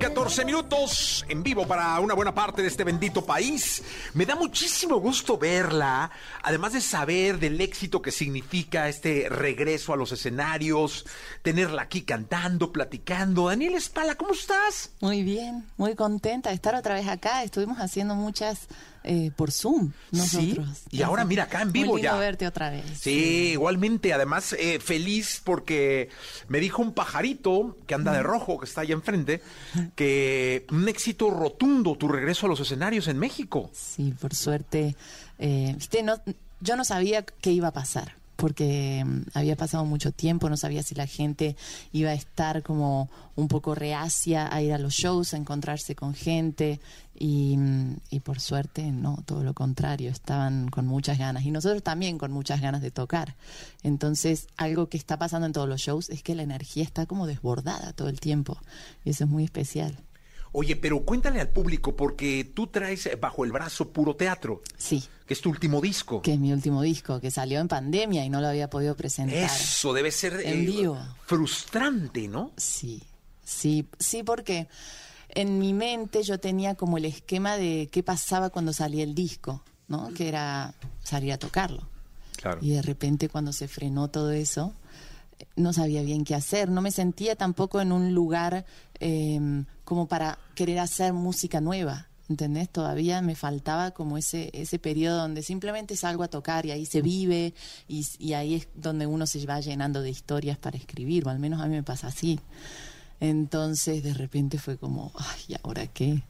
[0.00, 3.82] 14 minutos en vivo para una buena parte de este bendito país.
[4.14, 6.10] Me da muchísimo gusto verla,
[6.42, 11.04] además de saber del éxito que significa este regreso a los escenarios,
[11.42, 13.48] tenerla aquí cantando, platicando.
[13.48, 14.92] Daniel Espala, ¿cómo estás?
[15.00, 17.44] Muy bien, muy contenta de estar otra vez acá.
[17.44, 18.68] Estuvimos haciendo muchas
[19.04, 20.82] eh, por Zoom Sí, nosotros.
[20.90, 22.18] y ahora mira acá en vivo muy lindo ya.
[22.20, 22.84] verte otra vez.
[23.00, 26.08] Sí, igualmente, además eh, feliz porque
[26.48, 29.40] me dijo un pajarito que anda de rojo, que está ahí enfrente,
[29.96, 33.70] que un éxito rotundo tu regreso a los escenarios en México.
[33.72, 34.96] Sí, por suerte.
[35.38, 36.20] eh, viste, no,
[36.60, 40.82] yo no sabía qué iba a pasar porque mm, había pasado mucho tiempo, no sabía
[40.82, 41.56] si la gente
[41.92, 46.14] iba a estar como un poco reacia a ir a los shows, a encontrarse con
[46.14, 46.80] gente
[47.20, 52.16] mm, y por suerte no, todo lo contrario, estaban con muchas ganas y nosotros también
[52.16, 53.36] con muchas ganas de tocar.
[53.82, 57.26] Entonces, algo que está pasando en todos los shows es que la energía está como
[57.26, 58.56] desbordada todo el tiempo
[59.04, 59.98] y eso es muy especial.
[60.52, 65.34] Oye, pero cuéntale al público, porque tú traes bajo el brazo puro teatro, Sí, que
[65.34, 66.22] es tu último disco.
[66.22, 69.36] que es mi último disco, que salió en pandemia y no lo había podido presentar.
[69.38, 70.98] Eso debe ser En eh, vivo.
[71.26, 72.50] frustrante, ¿no?
[72.56, 73.02] Sí,
[73.44, 74.66] sí, sí, porque
[75.28, 79.62] en mi mente yo tenía como el esquema de qué pasaba cuando salía el disco,
[79.86, 80.12] ¿no?
[80.14, 80.74] Que era
[81.04, 81.88] salir a tocarlo.
[82.36, 82.58] Claro.
[82.60, 84.72] Y de repente cuando se frenó todo eso,
[85.56, 86.70] no sabía bien qué hacer.
[86.70, 88.64] No me sentía tampoco en un lugar
[89.00, 92.06] eh, como para querer hacer música nueva.
[92.28, 92.68] ¿Entendés?
[92.68, 97.02] Todavía me faltaba como ese, ese periodo donde simplemente salgo a tocar y ahí se
[97.02, 97.54] vive
[97.88, 101.40] y, y ahí es donde uno se va llenando de historias para escribir, o al
[101.40, 102.38] menos a mí me pasa así.
[103.18, 106.22] Entonces de repente fue como, ay, ¿y ahora qué?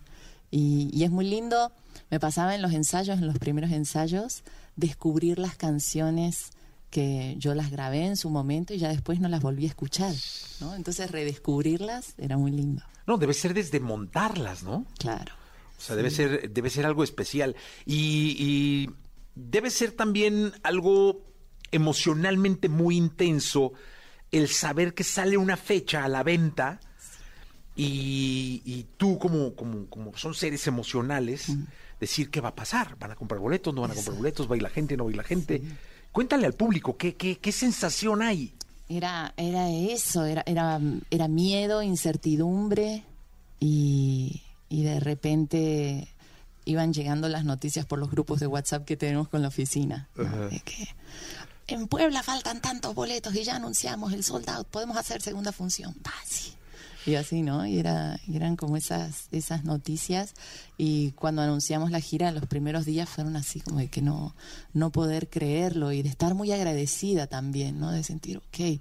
[0.51, 1.71] Y, y es muy lindo,
[2.11, 4.43] me pasaba en los ensayos, en los primeros ensayos,
[4.77, 6.51] descubrir las canciones
[6.91, 10.15] que yo las grabé en su momento y ya después no las volví a escuchar,
[10.61, 10.75] ¿no?
[10.75, 14.85] Entonces redescubrirlas era muy lindo, No, debe ser desde montarlas, ¿no?
[14.99, 15.35] claro.
[15.79, 17.57] O sea, debe ser, debe ser algo especial.
[17.87, 18.91] Y, y
[19.35, 21.25] debe ser también algo
[21.71, 23.73] emocionalmente muy intenso
[24.31, 26.81] el saber que sale una fecha a la venta
[27.77, 31.47] y, y tú como, como, como son seres emocionales,
[31.99, 34.55] decir qué va a pasar, van a comprar boletos, no van a comprar boletos, va
[34.55, 35.63] a ir la gente, no va a ir la gente.
[36.13, 38.53] Cuéntale al público, ¿qué, qué, qué sensación hay?
[38.89, 40.81] Era, era eso, era, era,
[41.11, 43.05] era miedo, incertidumbre
[43.61, 46.09] y, y de repente
[46.65, 50.09] iban llegando las noticias por los grupos de WhatsApp que tenemos con la oficina.
[50.17, 50.25] ¿no?
[50.25, 50.49] Ajá.
[50.49, 50.89] De que
[51.69, 55.95] en Puebla faltan tantos boletos y ya anunciamos el sold out, podemos hacer segunda función.
[56.27, 56.53] Sí.
[57.07, 57.67] Y así, ¿no?
[57.67, 60.35] Y, era, y eran como esas, esas noticias.
[60.77, 64.35] Y cuando anunciamos la gira, los primeros días fueron así como de que no,
[64.75, 67.91] no poder creerlo y de estar muy agradecida también, ¿no?
[67.91, 68.81] De sentir, ok,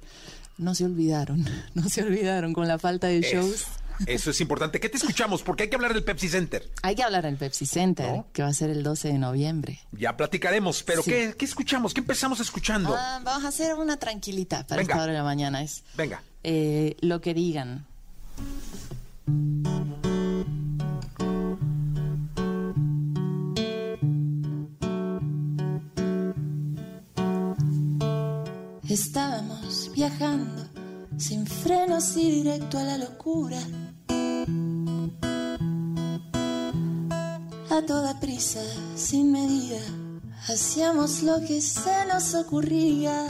[0.58, 3.66] no se olvidaron, no se olvidaron con la falta de shows.
[4.06, 4.80] Eso es importante.
[4.80, 5.42] ¿Qué te escuchamos?
[5.44, 6.70] Porque hay que hablar del Pepsi Center.
[6.84, 8.28] Hay que hablar del Pepsi Center, ¿No?
[8.32, 9.82] que va a ser el 12 de noviembre.
[9.92, 11.12] Ya platicaremos, pero Sí.
[11.12, 11.94] ¿qué, qué escuchamos?
[11.94, 12.96] ¿Qué empezamos escuchando?
[12.98, 14.94] Ah, vamos a hacer una tranquilita para Venga.
[14.94, 15.62] esta hora de la mañana.
[15.64, 16.24] Es Venga.
[16.44, 17.88] eh, lo que digan.
[28.90, 30.64] Estábamos viajando
[31.18, 33.60] sin frenos y directo a la locura.
[37.70, 38.62] A toda prisa,
[38.96, 39.80] sin medida,
[40.48, 43.28] hacíamos lo que se nos ocurría.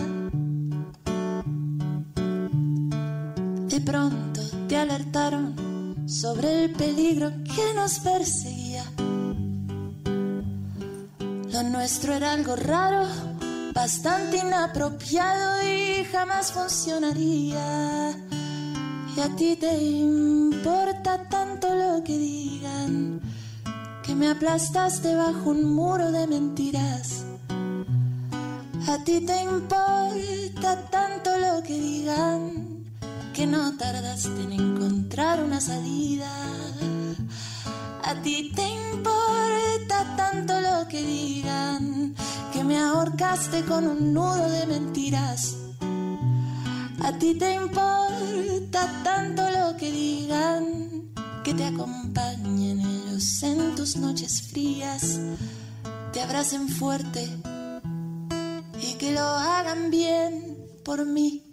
[3.85, 8.83] Pronto te alertaron sobre el peligro que nos perseguía.
[11.51, 13.07] Lo nuestro era algo raro,
[13.73, 18.11] bastante inapropiado y jamás funcionaría.
[19.15, 23.21] Y a ti te importa tanto lo que digan,
[24.03, 27.25] que me aplastaste bajo un muro de mentiras.
[28.87, 32.78] A ti te importa tanto lo que digan,
[33.39, 36.29] que no tardaste en encontrar una salida.
[38.03, 42.15] A ti te importa tanto lo que digan,
[42.51, 45.55] que me ahorcaste con un nudo de mentiras.
[47.01, 54.41] A ti te importa tanto lo que digan, que te acompañen ellos en tus noches
[54.51, 55.17] frías,
[56.11, 57.25] te abracen fuerte
[58.81, 61.48] y que lo hagan bien por mí.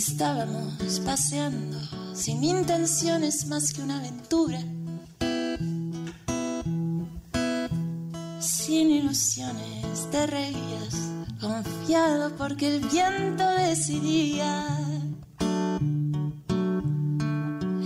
[0.00, 1.78] Estábamos paseando
[2.14, 4.58] sin intenciones más que una aventura.
[8.40, 10.94] Sin ilusiones te reías,
[11.38, 14.66] confiado porque el viento decidía.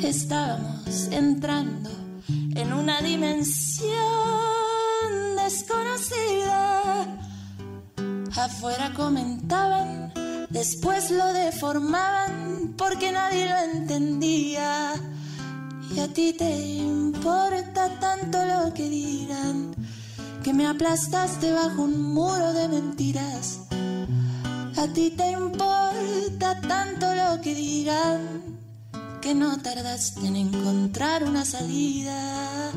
[0.01, 1.91] Estábamos entrando
[2.29, 3.91] en una dimensión
[5.37, 7.19] desconocida.
[8.37, 10.13] Afuera comentaban,
[10.55, 14.95] después lo deformaban porque nadie lo entendía.
[15.95, 19.75] Y a ti te importa tanto lo que digan,
[20.43, 23.61] que me aplastaste bajo un muro de mentiras.
[24.77, 28.54] A ti te importa tanto lo que digan,
[29.25, 32.71] que no tardaste en encontrar una salida.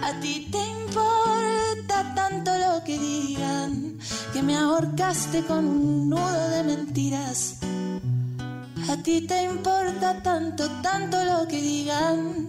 [0.00, 3.98] A ti te importa tanto lo que digan,
[4.32, 7.56] que me ahorcaste con un nudo de mentiras.
[8.88, 12.48] A ti te importa tanto, tanto lo que digan,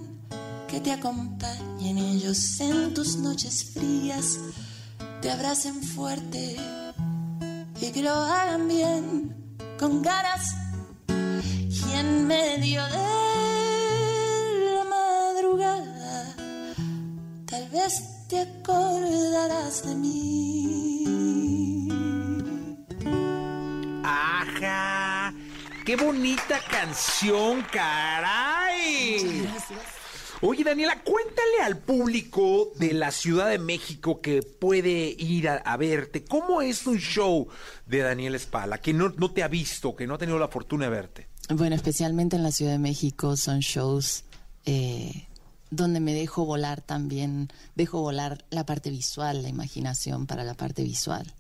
[0.68, 4.38] que te acompañen ellos en tus noches frías,
[5.20, 6.58] te abracen fuerte
[7.82, 10.63] y que lo hagan bien, con ganas
[11.94, 12.98] y en medio de
[14.74, 16.36] la madrugada,
[17.46, 21.04] tal vez te acordarás de mí.
[24.04, 25.34] ¡Ajá!
[25.86, 29.48] ¡Qué bonita canción, caray!
[30.42, 35.78] Oye, Daniela, cuéntale al público de la Ciudad de México que puede ir a, a
[35.78, 36.26] verte.
[36.26, 37.48] ¿Cómo es un show
[37.86, 38.80] de Daniela Espala?
[38.80, 41.33] Que no, no te ha visto, que no ha tenido la fortuna de verte.
[41.50, 44.24] Bueno, especialmente en la Ciudad de México son shows
[44.66, 45.28] eh,
[45.70, 50.84] donde me dejo volar también, dejo volar la parte visual, la imaginación para la parte
[50.84, 51.34] visual.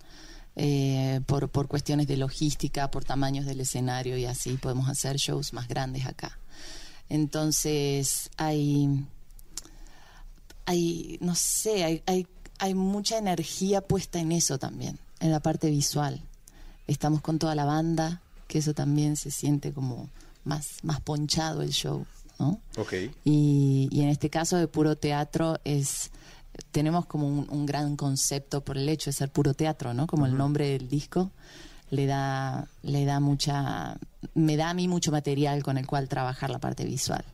[0.56, 5.54] Eh, por, por cuestiones de logística, por tamaños del escenario y así podemos hacer shows
[5.54, 6.38] más grandes acá.
[7.10, 9.06] Entonces hay,
[10.66, 12.28] hay no sé, hay, hay,
[12.60, 16.22] hay mucha energía puesta en eso también, en la parte visual.
[16.88, 18.23] Estamos con toda la banda,
[18.54, 20.12] que eso también se siente como
[20.44, 22.06] más, más ponchado el show,
[22.38, 22.62] ¿no?
[22.78, 22.94] Ok.
[23.24, 26.12] Y, y en este caso de puro teatro es
[26.72, 30.06] tenemos como un, un gran concepto por el hecho de ser puro teatro, ¿no?
[30.06, 31.32] Como el nombre del disco
[31.90, 33.98] le da, le da mucha,
[34.36, 37.26] me da a mí mucho material con el cual trabajar la parte visual.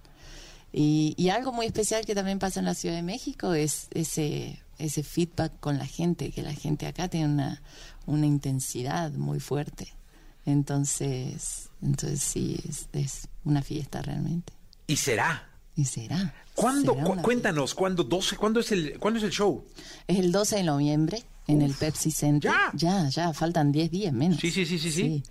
[0.72, 4.57] Y, y algo muy especial que también pasa en la Ciudad de México es ese,
[4.78, 7.61] ese feedback con la gente, que la gente acá tiene una,
[8.05, 9.99] una intensidad muy fuerte.
[10.45, 14.53] Entonces, entonces sí, es, es una fiesta realmente.
[14.87, 15.47] Y será.
[15.75, 16.33] Y será.
[16.55, 16.93] ¿Cuándo?
[16.93, 18.03] Será cu- una cuéntanos, ¿cuándo?
[18.03, 19.63] 12, ¿cuándo, es el, ¿Cuándo es el show?
[20.07, 22.51] Es el 12 de noviembre en el Pepsi Center.
[22.73, 24.39] Ya, ya, faltan 10 días menos.
[24.39, 25.23] Sí, sí, sí, sí, sí.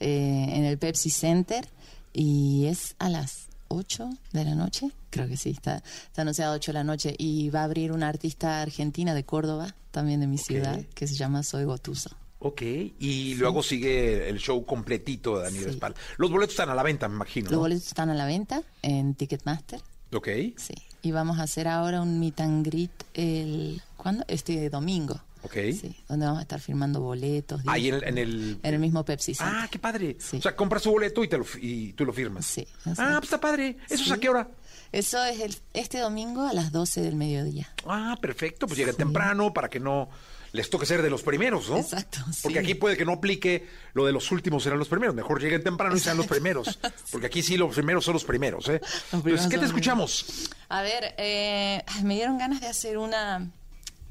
[0.00, 1.66] Eh, en el Pepsi Center
[2.12, 4.90] y es a las 8 de la noche.
[5.10, 5.76] Creo que sí, está,
[6.06, 7.14] está anunciado a 8 de la noche.
[7.18, 11.14] Y va a abrir una artista argentina de Córdoba, también de mi ciudad, que se
[11.14, 12.10] llama Soy Gotuso.
[12.46, 15.94] Ok, y luego sigue el show completito de Daniel Espal.
[16.16, 17.46] Los boletos están a la venta, me imagino.
[17.46, 17.58] Los ¿no?
[17.60, 19.80] boletos están a la venta en Ticketmaster.
[20.12, 20.28] Ok.
[20.56, 20.74] Sí.
[21.02, 23.82] Y vamos a hacer ahora un meet and greet el...
[23.96, 24.24] ¿Cuándo?
[24.28, 25.20] Este domingo.
[25.42, 25.54] Ok.
[25.80, 27.60] Sí, donde vamos a estar firmando boletos.
[27.66, 29.54] Ahí en el, en el- En el mismo Pepsi Center.
[29.56, 30.16] Ah, qué padre.
[30.36, 32.46] O sea, compras tu boleto y, te lo, y tú lo firmas.
[32.46, 32.66] Sí.
[32.98, 33.76] Ah, pues está padre.
[33.88, 34.48] ¿Eso es a qué hora?
[34.92, 37.68] Eso es el, este domingo a las 12 del mediodía.
[37.86, 38.66] Ah, perfecto.
[38.66, 40.08] Pues lleguen temprano para que no
[40.52, 41.78] les toque ser de los primeros, ¿no?
[41.78, 45.14] Exacto, Porque aquí puede que no aplique lo de los últimos serán los primeros.
[45.14, 46.78] Mejor lleguen temprano y sean los primeros.
[47.10, 48.80] Porque aquí sí los primeros son los primeros, ¿eh?
[48.82, 50.50] Los Entonces, primeros ¿qué te escuchamos?
[50.68, 53.50] A ver, eh, me dieron ganas de hacer una,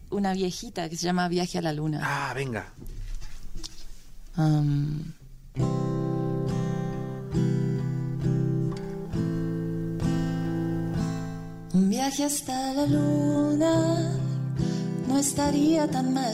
[0.09, 2.01] una viejita que se llama Viaje a la Luna.
[2.03, 2.73] Ah, venga.
[11.73, 14.24] Un viaje hasta la luna
[15.07, 16.33] no estaría tan mal.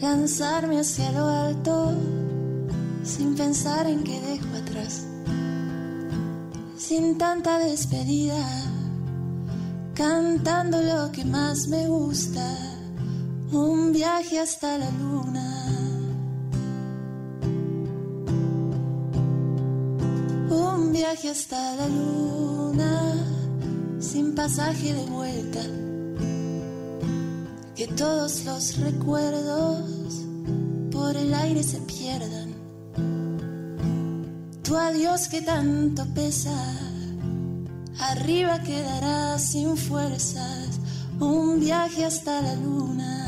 [0.00, 1.92] Lanzarme hacia lo alto
[3.02, 5.06] sin pensar en qué dejo atrás.
[6.76, 8.44] Sin tanta despedida,
[9.94, 12.44] cantando lo que más me gusta.
[13.52, 15.48] Un viaje hasta la luna.
[20.50, 23.14] Un viaje hasta la luna
[24.00, 25.81] sin pasaje de vuelta.
[27.74, 30.26] Que todos los recuerdos
[30.90, 32.52] por el aire se pierdan.
[34.62, 36.54] Tu adiós que tanto pesa,
[37.98, 40.80] arriba quedará sin fuerzas.
[41.18, 43.26] Un viaje hasta la luna.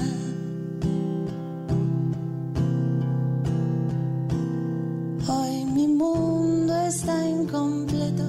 [5.26, 8.24] Hoy mi mundo está incompleto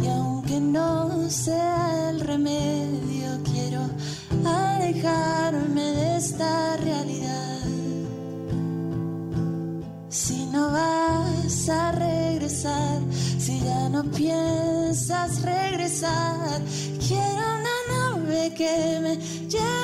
[0.00, 3.80] y aunque no sea el remedio, quiero
[4.44, 5.45] alejarme de
[6.76, 7.60] realidad.
[10.08, 13.00] Si no vas a regresar,
[13.38, 16.60] si ya no piensas regresar,
[17.06, 19.16] quiero una nave que me
[19.48, 19.75] lleve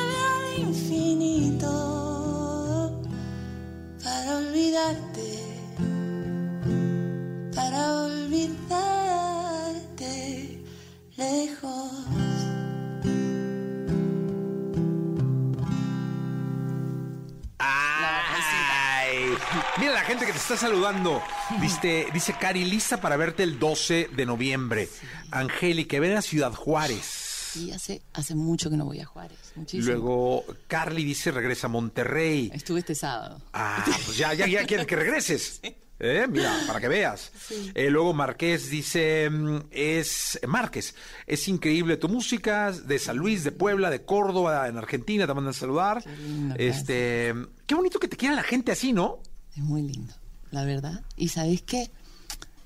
[20.03, 21.23] la gente que te está saludando.
[21.61, 24.89] Dice, dice Cari, lista para verte el 12 de noviembre.
[25.31, 27.53] Angélica, ven a Ciudad Juárez.
[27.55, 29.39] y hace, hace mucho que no voy a Juárez.
[29.55, 29.93] Muchísimo.
[29.93, 32.51] Luego Carly dice regresa a Monterrey.
[32.53, 33.41] Estuve este sábado.
[33.53, 35.61] Ah, pues ya, ya, ya quieren que regreses.
[36.05, 37.31] Eh, Mira, para que veas.
[37.75, 40.97] Eh, luego Marqués dice, mm, es Márquez,
[41.29, 45.51] es increíble tu música de San Luis, de Puebla, de Córdoba, en Argentina, te mandan
[45.51, 46.03] a saludar.
[46.05, 47.33] lindo, este,
[47.69, 49.21] qué bonito que te quiera la gente así, ¿no?
[49.57, 50.15] Es muy lindo,
[50.51, 51.03] la verdad.
[51.17, 51.91] Y sabes qué,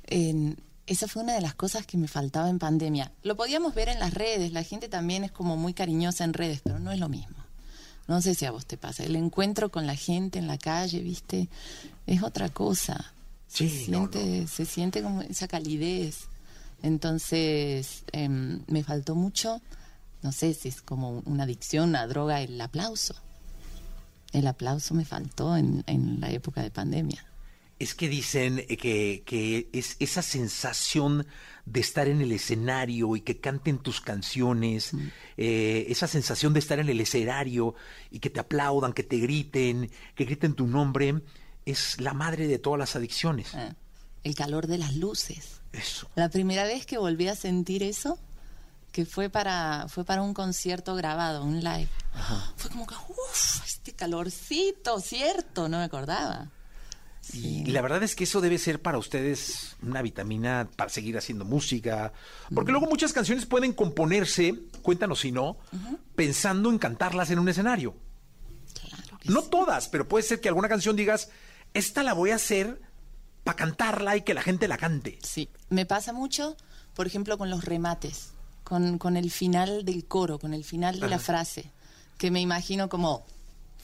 [0.09, 0.57] En-
[0.87, 3.11] esa fue una de las cosas que me faltaba en pandemia.
[3.25, 6.61] Lo podíamos ver en las redes, la gente también es como muy cariñosa en redes,
[6.63, 7.37] pero no es lo mismo.
[8.07, 9.03] No sé si a vos te pasa.
[9.03, 11.49] El encuentro con la gente en la calle, viste,
[12.07, 13.13] es otra cosa.
[13.49, 16.29] Se Sí, no, siente, se siente como esa calidez.
[16.85, 19.61] Entonces, em, me faltó mucho,
[20.23, 23.17] no sé si es como una adicción, una droga, el aplauso.
[24.37, 27.25] El aplauso me faltó en, en la época de pandemia.
[27.79, 31.27] Es que dicen eh, que, que es esa sensación
[31.65, 34.93] de estar en el escenario y que canten tus canciones,
[35.39, 37.75] eh, esa sensación de estar en el escenario
[38.11, 41.23] y que te aplaudan, que te griten, que griten tu nombre,
[41.65, 43.55] es la madre de todas las adicciones.
[43.55, 43.75] Ah,
[44.23, 45.63] El calor de las luces.
[45.73, 46.11] Eso.
[46.15, 48.19] La primera vez que volví a sentir eso,
[48.97, 51.91] que fue para, fue para un concierto grabado, un live.
[52.57, 56.51] Fue como que, uff, este calorcito, cierto, no me acordaba.
[57.31, 61.19] Y, y la verdad es que eso debe ser para ustedes una vitamina para seguir
[61.19, 62.15] haciendo música.
[62.55, 65.59] Porque luego muchas canciones pueden componerse, cuéntanos si no,
[66.15, 67.95] pensando en cantarlas en un escenario.
[69.25, 71.29] no todas, pero puede ser que alguna canción digas,
[71.75, 72.81] esta la voy a hacer
[73.45, 75.19] para cantarla y que la gente la cante.
[75.23, 76.57] Sí, me pasa mucho,
[76.95, 78.33] por ejemplo, con los remates,
[78.67, 81.71] con, con el final del coro, con el final de la frase,
[82.19, 83.25] que me imagino como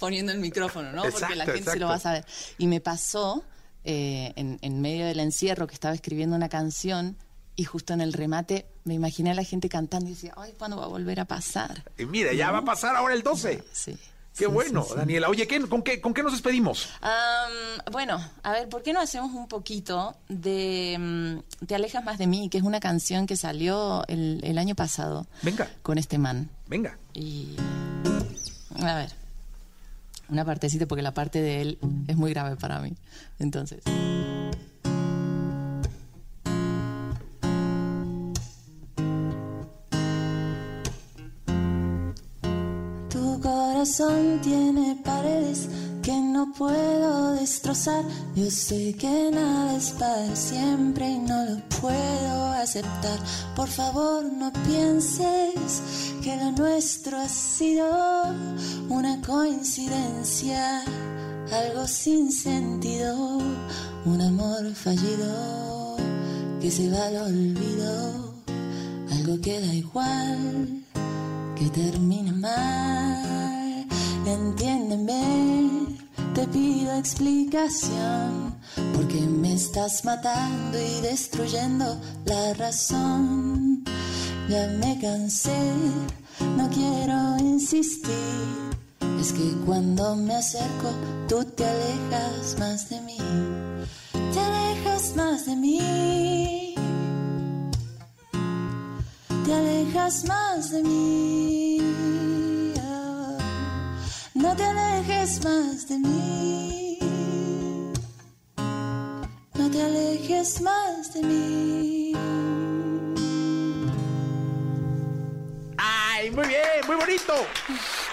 [0.00, 1.02] poniendo el micrófono, ¿no?
[1.02, 2.26] Porque la Exacto, gente se lo va a saber.
[2.58, 3.44] Y me pasó
[3.84, 7.16] eh, en, en medio del encierro que estaba escribiendo una canción
[7.54, 10.78] y justo en el remate me imaginé a la gente cantando y decía, ay, ¿cuándo
[10.78, 11.84] va a volver a pasar?
[11.96, 13.62] Y mira, ya va a pasar ahora el 12.
[13.72, 13.96] Sí.
[14.36, 15.28] Qué bueno, Daniela.
[15.28, 16.88] Oye, ¿qué- con, qué, ¿con qué nos despedimos?
[17.90, 22.26] Bueno, a ver, ¿por qué no hacemos un poquito de mm, Te alejas más de
[22.26, 26.48] mí, que es una canción que salió el, el año pasado Venga, con este man?
[26.66, 26.96] venga.
[27.12, 27.56] Y
[28.80, 29.12] a ver,
[30.30, 31.78] una partecita porque la parte de él
[32.08, 32.94] es muy grave para mí.
[33.38, 33.82] Entonces,
[43.82, 45.68] corazón tiene paredes
[46.04, 48.04] que no puedo destrozar.
[48.36, 53.18] Yo sé que nada es para siempre y no lo puedo aceptar.
[53.56, 55.82] Por favor, no pienses
[56.22, 57.88] que lo nuestro ha sido
[58.88, 60.84] una coincidencia,
[61.50, 63.40] algo sin sentido,
[64.04, 65.96] un amor fallido
[66.60, 68.34] que se va al olvido,
[69.10, 70.84] algo que da igual
[71.56, 73.31] que termina mal.
[74.26, 75.98] Entiéndeme,
[76.34, 78.54] te pido explicación,
[78.94, 83.84] porque me estás matando y destruyendo la razón.
[84.48, 85.58] Ya me cansé,
[86.56, 88.12] no quiero insistir.
[89.20, 90.90] Es que cuando me acerco,
[91.28, 93.18] tú te alejas más de mí.
[94.32, 96.74] Te alejas más de mí.
[99.44, 101.61] Te alejas más de mí.
[104.42, 106.98] No te alejes más de mí.
[109.54, 112.12] No te alejes más de mí.
[115.78, 117.34] ¡Ay, muy bien, muy bonito!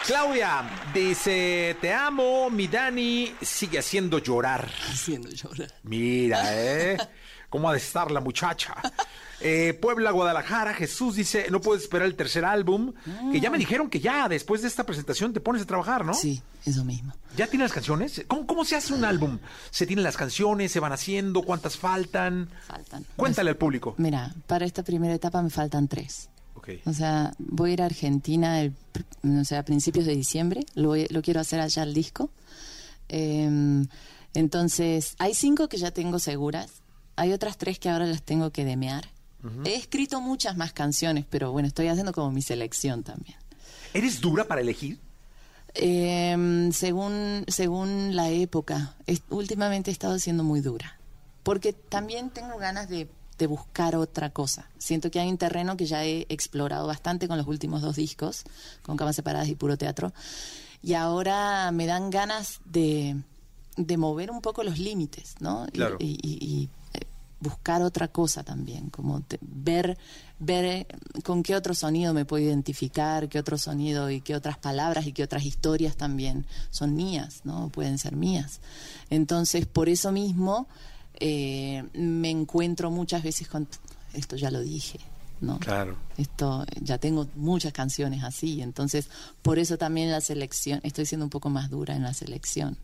[0.06, 4.70] Claudia dice, te amo, mi Dani sigue haciendo llorar.
[4.88, 5.74] Haciendo llorar.
[5.82, 6.98] Mira, ¿eh?
[7.50, 8.76] ¿Cómo ha de estar la muchacha?
[9.42, 12.94] Eh, Puebla, Guadalajara, Jesús dice, no puedes esperar el tercer álbum,
[13.32, 16.14] que ya me dijeron que ya después de esta presentación te pones a trabajar, ¿no?
[16.14, 17.14] Sí, eso mismo.
[17.38, 18.24] ¿Ya tienes las canciones?
[18.28, 19.40] ¿Cómo, cómo se hace un álbum?
[19.72, 20.72] ¿Se tienen las canciones?
[20.72, 21.42] ¿Se van haciendo?
[21.44, 22.50] ¿Cuántas faltan?
[22.68, 23.06] Faltan.
[23.16, 23.96] Cuéntale al público.
[23.98, 26.30] Mira, para esta primera etapa me faltan tres.
[26.86, 28.74] O sea, voy a ir a Argentina el,
[29.24, 30.66] o sea, a principios de diciembre.
[30.76, 32.30] Lo, quiero hacer allá el disco.
[33.08, 33.86] Eh,
[34.34, 36.82] entonces, hay cinco que ya tengo seguras.
[37.16, 39.10] Hay otras tres que ahora las tengo que demear.
[39.66, 43.38] He escrito muchas más canciones, pero bueno, estoy haciendo como mi selección también.
[43.94, 45.00] ¿Eres dura para elegir?
[45.76, 51.00] Eh, según, según la época, es- últimamente he estado siendo muy dura.
[51.44, 54.70] Porque también tengo ganas de, de buscar otra cosa.
[54.78, 58.44] Siento que hay un terreno que ya he explorado bastante con los últimos dos discos,
[58.82, 60.12] con Camas Separadas y Puro Teatro.
[60.82, 63.16] Y ahora me dan ganas de,
[63.78, 65.66] de mover un poco los límites, ¿no?
[65.72, 65.98] Claro.
[66.00, 66.70] y- y- y,
[67.42, 69.98] buscar otra cosa también, como te- ver,
[70.40, 70.88] ver eh,
[71.24, 75.14] con qué otro sonido me puedo identificar, qué otro sonido y qué otras palabras y
[75.14, 77.70] qué otras historias también son mías, ¿no?
[77.70, 78.60] Pueden ser mías.
[79.10, 80.68] Entonces, por eso mismo
[81.20, 83.68] eh, me encuentro muchas veces con
[84.14, 85.00] esto ya lo dije,
[85.42, 85.60] ¿no?
[85.60, 85.96] Claro.
[86.18, 89.10] Esto ya tengo muchas canciones así, entonces
[89.42, 92.78] por eso también la selección, estoy siendo un poco más dura en la selección.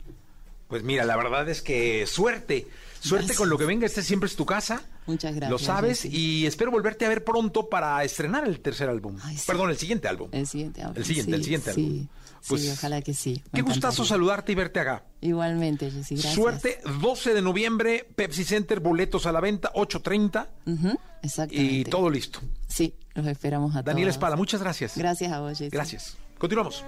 [0.68, 2.68] Pues mira, la verdad es que suerte,
[2.99, 3.38] suerte Gracias.
[3.38, 4.82] con lo que venga, este siempre es tu casa.
[5.05, 5.51] Muchas gracias.
[5.51, 9.18] Lo sabes y espero volverte a ver pronto para estrenar el tercer álbum.
[9.45, 10.30] Perdón, el siguiente álbum.
[10.32, 10.97] El siguiente álbum.
[10.97, 11.99] El siguiente, Sí, el siguiente sí, álbum.
[12.01, 12.09] Sí,
[12.47, 13.43] Pues, ojalá que sí.
[13.51, 15.03] me Qué gustazo saludarte y verte acá.
[15.22, 16.34] Igualmente, Jessy, gracias.
[16.34, 21.74] Suerte, 12 de noviembre, Pepsi Center, boletos a la venta, 8.30 Ujú, exactamente.
[21.74, 22.39] y todo listo.
[22.68, 24.16] Sí, los esperamos a Daniel todos.
[24.16, 24.97] Espada, muchas gracias.
[24.97, 25.70] Gracias a vos, Jessy.
[25.70, 26.18] Gracias.
[26.39, 26.84] Continuamos.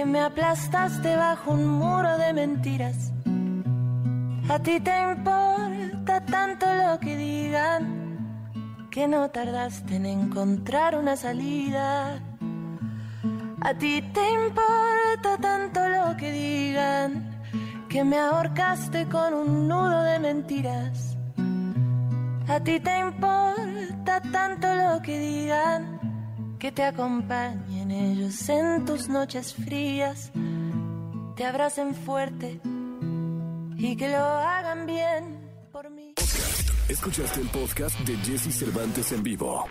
[0.00, 3.12] Que me aplastaste bajo un muro de mentiras.
[4.48, 7.82] A ti te importa tanto lo que digan
[8.90, 12.18] que no tardaste en encontrar una salida.
[13.60, 17.10] A ti te importa tanto lo que digan
[17.90, 21.18] que me ahorcaste con un nudo de mentiras.
[22.48, 26.00] A ti te importa tanto lo que digan
[26.60, 30.30] que te acompañen ellos en tus noches frías,
[31.34, 32.60] te abracen fuerte
[33.78, 35.40] y que lo hagan bien
[35.72, 36.14] por mí.
[36.86, 39.64] Escuchaste el podcast de Jesse Cervantes en vivo.